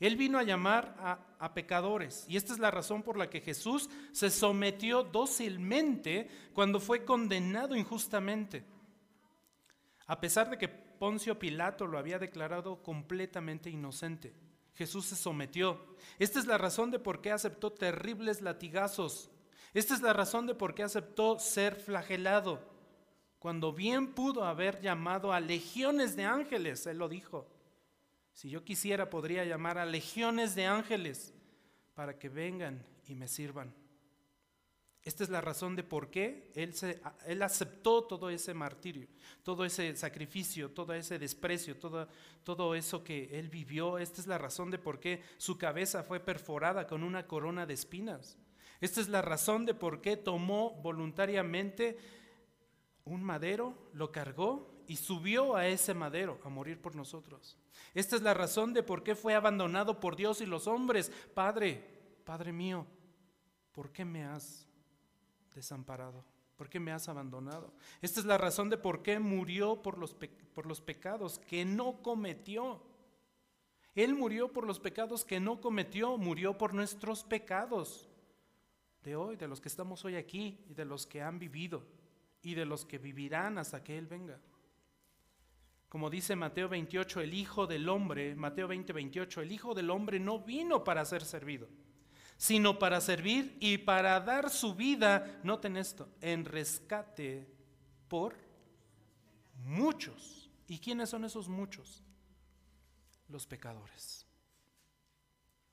[0.00, 0.96] Él vino a llamar
[1.38, 6.78] a, pecadores y esta es la razón por la que Jesús se sometió dócilmente cuando
[6.78, 8.64] fue condenado injustamente.
[10.06, 14.32] A pesar de que Poncio Pilato lo había declarado completamente inocente,
[14.74, 15.96] Jesús se sometió.
[16.18, 19.30] Esta es la razón de por qué aceptó terribles latigazos.
[19.74, 22.77] Esta es la razón de por qué aceptó ser flagelado.
[23.38, 27.46] Cuando bien pudo haber llamado a legiones de ángeles, él lo dijo.
[28.32, 31.34] Si yo quisiera, podría llamar a legiones de ángeles
[31.94, 33.72] para que vengan y me sirvan.
[35.02, 39.08] Esta es la razón de por qué él, aceptó todo ese martirio,
[39.42, 41.76] todo ese sacrificio, todo ese desprecio,
[42.44, 43.98] todo eso que él vivió.
[43.98, 47.74] Esta es la razón de por qué su cabeza fue perforada con una corona de
[47.74, 48.36] espinas.
[48.80, 51.96] Esta es la razón de por qué tomó voluntariamente
[53.08, 57.56] un madero, lo cargó y subió a ese madero a morir por nosotros.
[57.94, 61.10] Esta es la razón de por qué fue abandonado por Dios y los hombres.
[61.34, 61.84] Padre,
[62.24, 62.86] Padre mío,
[63.72, 64.66] ¿por qué me has
[65.54, 66.24] desamparado?
[66.56, 67.72] ¿Por qué me has abandonado?
[68.02, 70.14] Esta es la razón de por qué murió por los,
[70.54, 72.82] por los pecados que no cometió.
[73.94, 78.08] Él murió por los pecados que no cometió, murió por nuestros pecados
[79.02, 81.97] de hoy, de los que estamos hoy aquí y de los que han vivido
[82.42, 84.40] y de los que vivirán hasta que Él venga.
[85.88, 90.20] Como dice Mateo 28, el Hijo del Hombre, Mateo 20, 28, el Hijo del Hombre
[90.20, 91.68] no vino para ser servido,
[92.36, 97.48] sino para servir y para dar su vida, noten esto, en rescate
[98.06, 98.34] por
[99.64, 100.50] muchos.
[100.66, 102.04] ¿Y quiénes son esos muchos?
[103.28, 104.26] Los pecadores.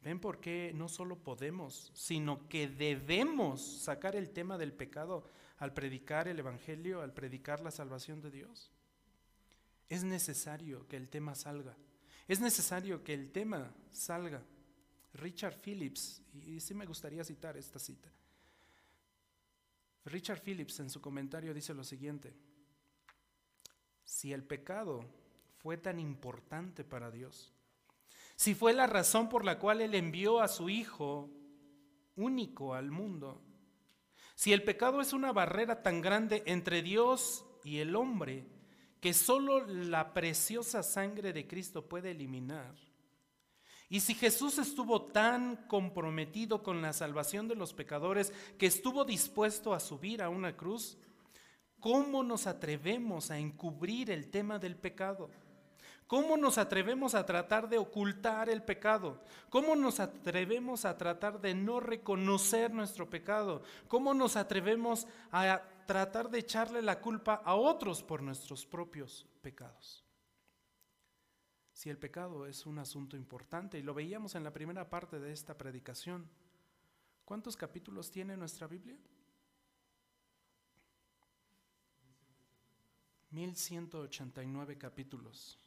[0.05, 5.27] ¿Ven por qué no solo podemos, sino que debemos sacar el tema del pecado
[5.57, 8.69] al predicar el Evangelio, al predicar la salvación de Dios?
[9.89, 11.75] Es necesario que el tema salga.
[12.27, 14.43] Es necesario que el tema salga.
[15.15, 18.11] Richard Phillips, y sí me gustaría citar esta cita.
[20.05, 22.31] Richard Phillips en su comentario dice lo siguiente,
[24.03, 25.03] si el pecado
[25.57, 27.54] fue tan importante para Dios,
[28.35, 31.29] si fue la razón por la cual Él envió a su Hijo
[32.15, 33.41] único al mundo,
[34.35, 38.45] si el pecado es una barrera tan grande entre Dios y el hombre,
[38.99, 42.75] que solo la preciosa sangre de Cristo puede eliminar.
[43.87, 49.73] Y si Jesús estuvo tan comprometido con la salvación de los pecadores que estuvo dispuesto
[49.73, 50.97] a subir a una cruz,
[51.79, 55.29] ¿cómo nos atrevemos a encubrir el tema del pecado?
[56.07, 59.23] ¿Cómo nos atrevemos a tratar de ocultar el pecado?
[59.49, 63.63] ¿Cómo nos atrevemos a tratar de no reconocer nuestro pecado?
[63.87, 70.03] ¿Cómo nos atrevemos a tratar de echarle la culpa a otros por nuestros propios pecados.
[71.73, 75.31] Si el pecado es un asunto importante, y lo veíamos en la primera parte de
[75.31, 76.29] esta predicación,
[77.23, 78.97] ¿cuántos capítulos tiene nuestra Biblia?
[83.29, 85.59] 1189 capítulos.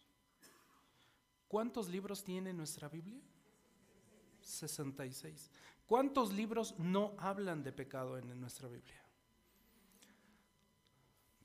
[1.49, 3.21] ¿Cuántos libros tiene nuestra Biblia?
[4.43, 5.51] 66.
[5.87, 9.09] ¿Cuántos libros no hablan de pecado en nuestra Biblia?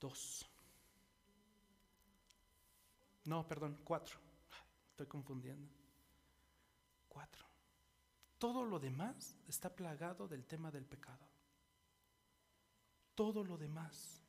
[0.04, 0.46] dos.
[3.24, 4.20] No, perdón, cuatro.
[4.90, 5.70] Estoy confundiendo.
[7.08, 7.46] Cuatro.
[8.38, 11.26] Todo lo demás está plagado del tema del pecado.
[13.16, 14.22] Todo lo demás.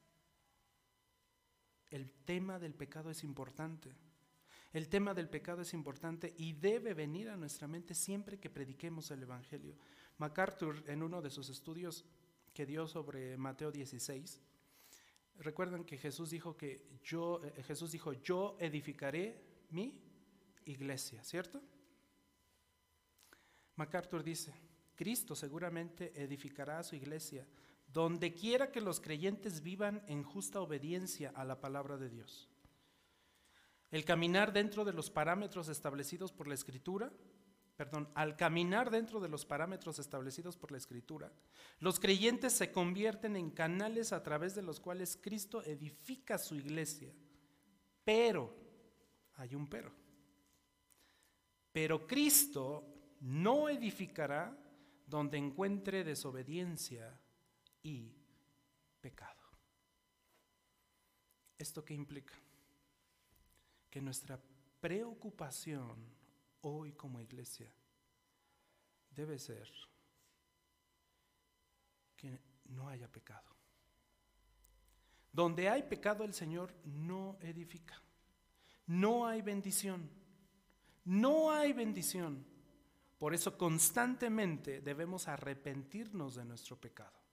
[1.91, 3.93] El tema del pecado es importante.
[4.75, 9.11] El tema del pecado es importante y debe venir a nuestra mente siempre que prediquemos
[9.11, 9.79] el Evangelio.
[10.19, 12.05] MacArthur, en uno de sus estudios
[12.53, 14.43] que dio sobre Mateo 16,
[15.39, 20.01] Recuerdan que Jesús dijo que yo, eh, Jesús dijo, yo edificaré mi
[20.65, 21.61] iglesia, ¿cierto?
[23.77, 24.55] MacArthur dice,
[24.95, 27.47] Cristo seguramente edificará su iglesia
[27.89, 32.49] donde quiera que los creyentes vivan en justa obediencia a la palabra de Dios.
[33.95, 37.13] El caminar dentro de los parámetros establecidos por la Escritura,
[37.77, 41.31] perdón, al caminar dentro de los parámetros establecidos por la Escritura,
[41.79, 47.15] los creyentes se convierten en canales a través de los cuales Cristo edifica su iglesia.
[48.03, 48.53] Pero,
[49.37, 49.93] hay un pero,
[51.71, 54.59] pero Cristo no edificará
[55.07, 57.17] donde encuentre desobediencia
[57.81, 58.13] y
[59.01, 59.45] pecado.
[61.57, 62.35] ¿Esto qué implica?
[63.95, 64.41] Que nuestra
[64.81, 65.95] preocupación
[66.63, 67.73] hoy como iglesia
[69.09, 69.71] debe ser
[72.17, 73.55] que no haya pecado.
[75.31, 78.03] Donde hay pecado el Señor no edifica.
[78.89, 80.11] No hay bendición.
[81.05, 82.45] No hay bendición.
[83.17, 87.24] Por eso constantemente debemos arrepentirnos de nuestro pecado.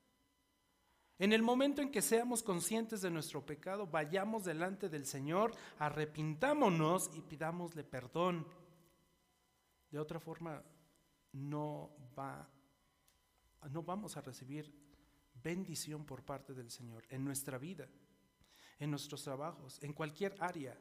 [1.22, 7.12] En el momento en que seamos conscientes de nuestro pecado, vayamos delante del Señor, arrepintámonos
[7.14, 8.48] y pidámosle perdón.
[9.92, 10.64] De otra forma,
[11.34, 12.50] no, va,
[13.70, 14.74] no vamos a recibir
[15.44, 17.88] bendición por parte del Señor en nuestra vida,
[18.80, 20.76] en nuestros trabajos, en cualquier área,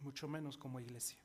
[0.00, 1.18] mucho menos como iglesia.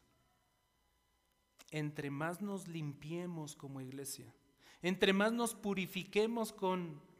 [1.72, 4.34] Entre más nos limpiemos como iglesia,
[4.82, 7.11] entre más nos purifiquemos con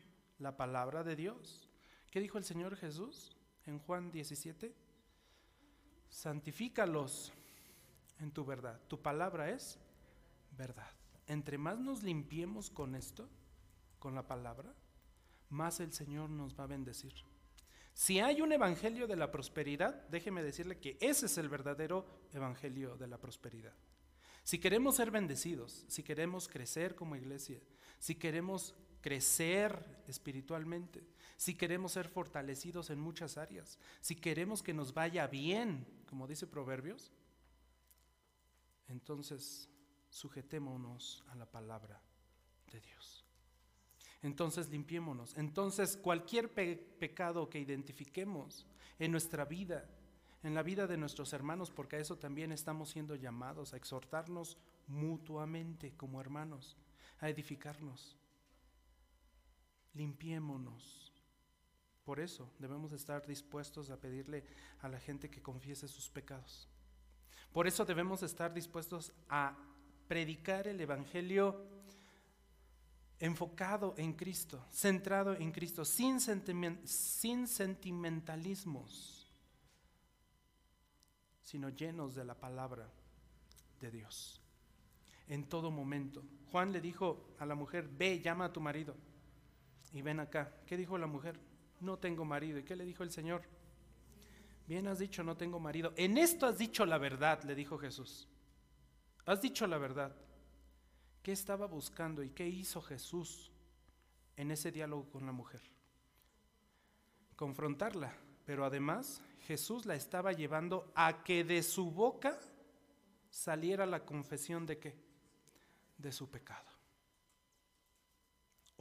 [0.42, 1.70] la palabra de Dios.
[2.10, 4.74] ¿Qué dijo el Señor Jesús en Juan 17?
[6.10, 7.32] Santifícalos
[8.20, 8.80] en tu verdad.
[8.88, 9.80] Tu palabra es
[10.58, 10.92] verdad.
[11.28, 13.30] Entre más nos limpiemos con esto,
[14.00, 14.74] con la palabra,
[15.50, 17.14] más el Señor nos va a bendecir.
[17.94, 22.98] Si hay un evangelio de la prosperidad, déjeme decirle que ese es el verdadero evangelio
[22.98, 23.76] de la prosperidad.
[24.44, 27.62] Si queremos ser bendecidos, si queremos crecer como iglesia,
[28.00, 31.04] si queremos crecer espiritualmente,
[31.38, 36.48] si queremos ser fortalecidos en muchas áreas, si queremos que nos vaya bien, como dice
[36.48, 37.12] Proverbios,
[38.88, 39.70] entonces
[40.10, 42.02] sujetémonos a la palabra
[42.72, 43.26] de Dios.
[44.22, 45.36] Entonces limpiémonos.
[45.36, 48.68] Entonces cualquier pecado que identifiquemos
[49.00, 49.90] en nuestra vida,
[50.44, 54.58] en la vida de nuestros hermanos, porque a eso también estamos siendo llamados, a exhortarnos
[54.88, 56.78] mutuamente como hermanos,
[57.20, 58.18] a edificarnos
[59.94, 61.14] limpiémonos.
[62.04, 64.44] Por eso debemos estar dispuestos a pedirle
[64.82, 66.68] a la gente que confiese sus pecados.
[67.54, 69.58] Por eso debemos estar dispuestos a
[70.08, 71.66] predicar el Evangelio
[73.20, 79.32] enfocado en Cristo, centrado en Cristo, sin, sin sentimentalismos,
[81.42, 82.90] sino llenos de la palabra
[83.80, 84.42] de Dios.
[85.28, 86.24] En todo momento.
[86.52, 88.96] Juan le dijo a la mujer, ve, llama a tu marido.
[89.94, 91.40] Y ven acá, ¿qué dijo la mujer?
[91.80, 92.60] No tengo marido.
[92.60, 93.44] ¿Y qué le dijo el Señor?
[94.68, 95.94] Bien has dicho, no tengo marido.
[95.98, 98.28] En esto has dicho la verdad, le dijo Jesús.
[99.26, 100.16] Has dicho la verdad.
[101.22, 103.52] ¿Qué estaba buscando y qué hizo Jesús
[104.38, 105.62] en ese diálogo con la mujer?
[107.36, 108.16] Confrontarla,
[108.46, 112.40] pero además Jesús la estaba llevando a que de su boca
[113.30, 114.96] saliera la confesión de qué?
[115.98, 116.71] De su pecado.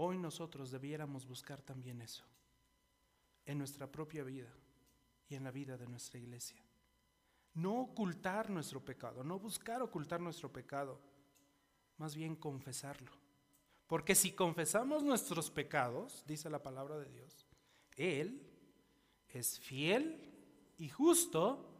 [0.02, 2.24] Hoy nosotros debiéramos buscar también eso
[3.44, 4.48] en nuestra propia vida
[5.28, 6.64] y en la vida de nuestra iglesia.
[7.52, 10.98] No ocultar nuestro pecado, no buscar ocultar nuestro pecado,
[11.98, 13.12] más bien confesarlo.
[13.86, 17.46] Porque si confesamos nuestros pecados, dice la palabra de Dios,
[17.94, 18.50] Él
[19.28, 20.32] es fiel
[20.78, 21.76] y justo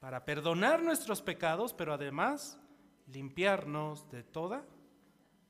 [0.00, 2.58] para perdonar nuestros pecados, pero además
[3.08, 4.64] limpiarnos de toda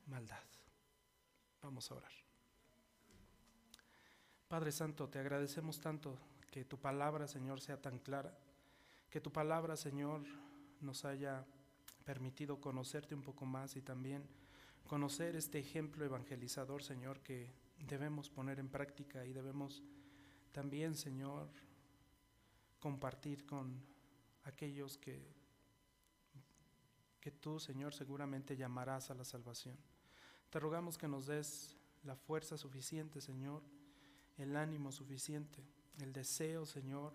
[0.05, 0.46] maldad.
[1.67, 2.11] Vamos a orar.
[4.47, 6.17] Padre Santo, te agradecemos tanto
[6.49, 8.33] que tu palabra, Señor, sea tan clara,
[9.09, 10.21] que tu palabra, Señor,
[10.79, 11.45] nos haya
[12.05, 14.23] permitido conocerte un poco más y también
[14.87, 19.83] conocer este ejemplo evangelizador, Señor, que debemos poner en práctica y debemos
[20.53, 21.49] también, Señor,
[22.79, 23.83] compartir con
[24.45, 25.21] aquellos que,
[27.19, 29.75] que tú, Señor, seguramente llamarás a la salvación.
[30.49, 33.63] Te rogamos que nos des la fuerza suficiente, Señor,
[34.37, 35.63] el ánimo suficiente,
[35.99, 37.13] el deseo, Señor,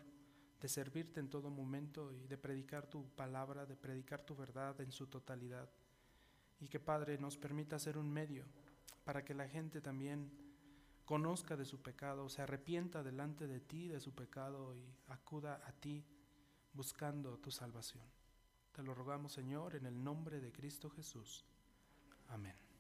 [0.61, 4.93] de servirte en todo momento y de predicar tu palabra, de predicar tu verdad en
[4.93, 5.68] su totalidad.
[6.61, 8.45] Y que, Padre, nos permita ser un medio
[9.05, 10.30] para que la gente también
[11.05, 15.72] conozca de su pecado, se arrepienta delante de ti de su pecado y acuda a
[15.72, 16.05] ti
[16.72, 18.05] buscando tu salvación.
[18.72, 21.45] Te lo rogamos, Señor, en el nombre de Cristo Jesús.
[22.28, 22.72] Amén.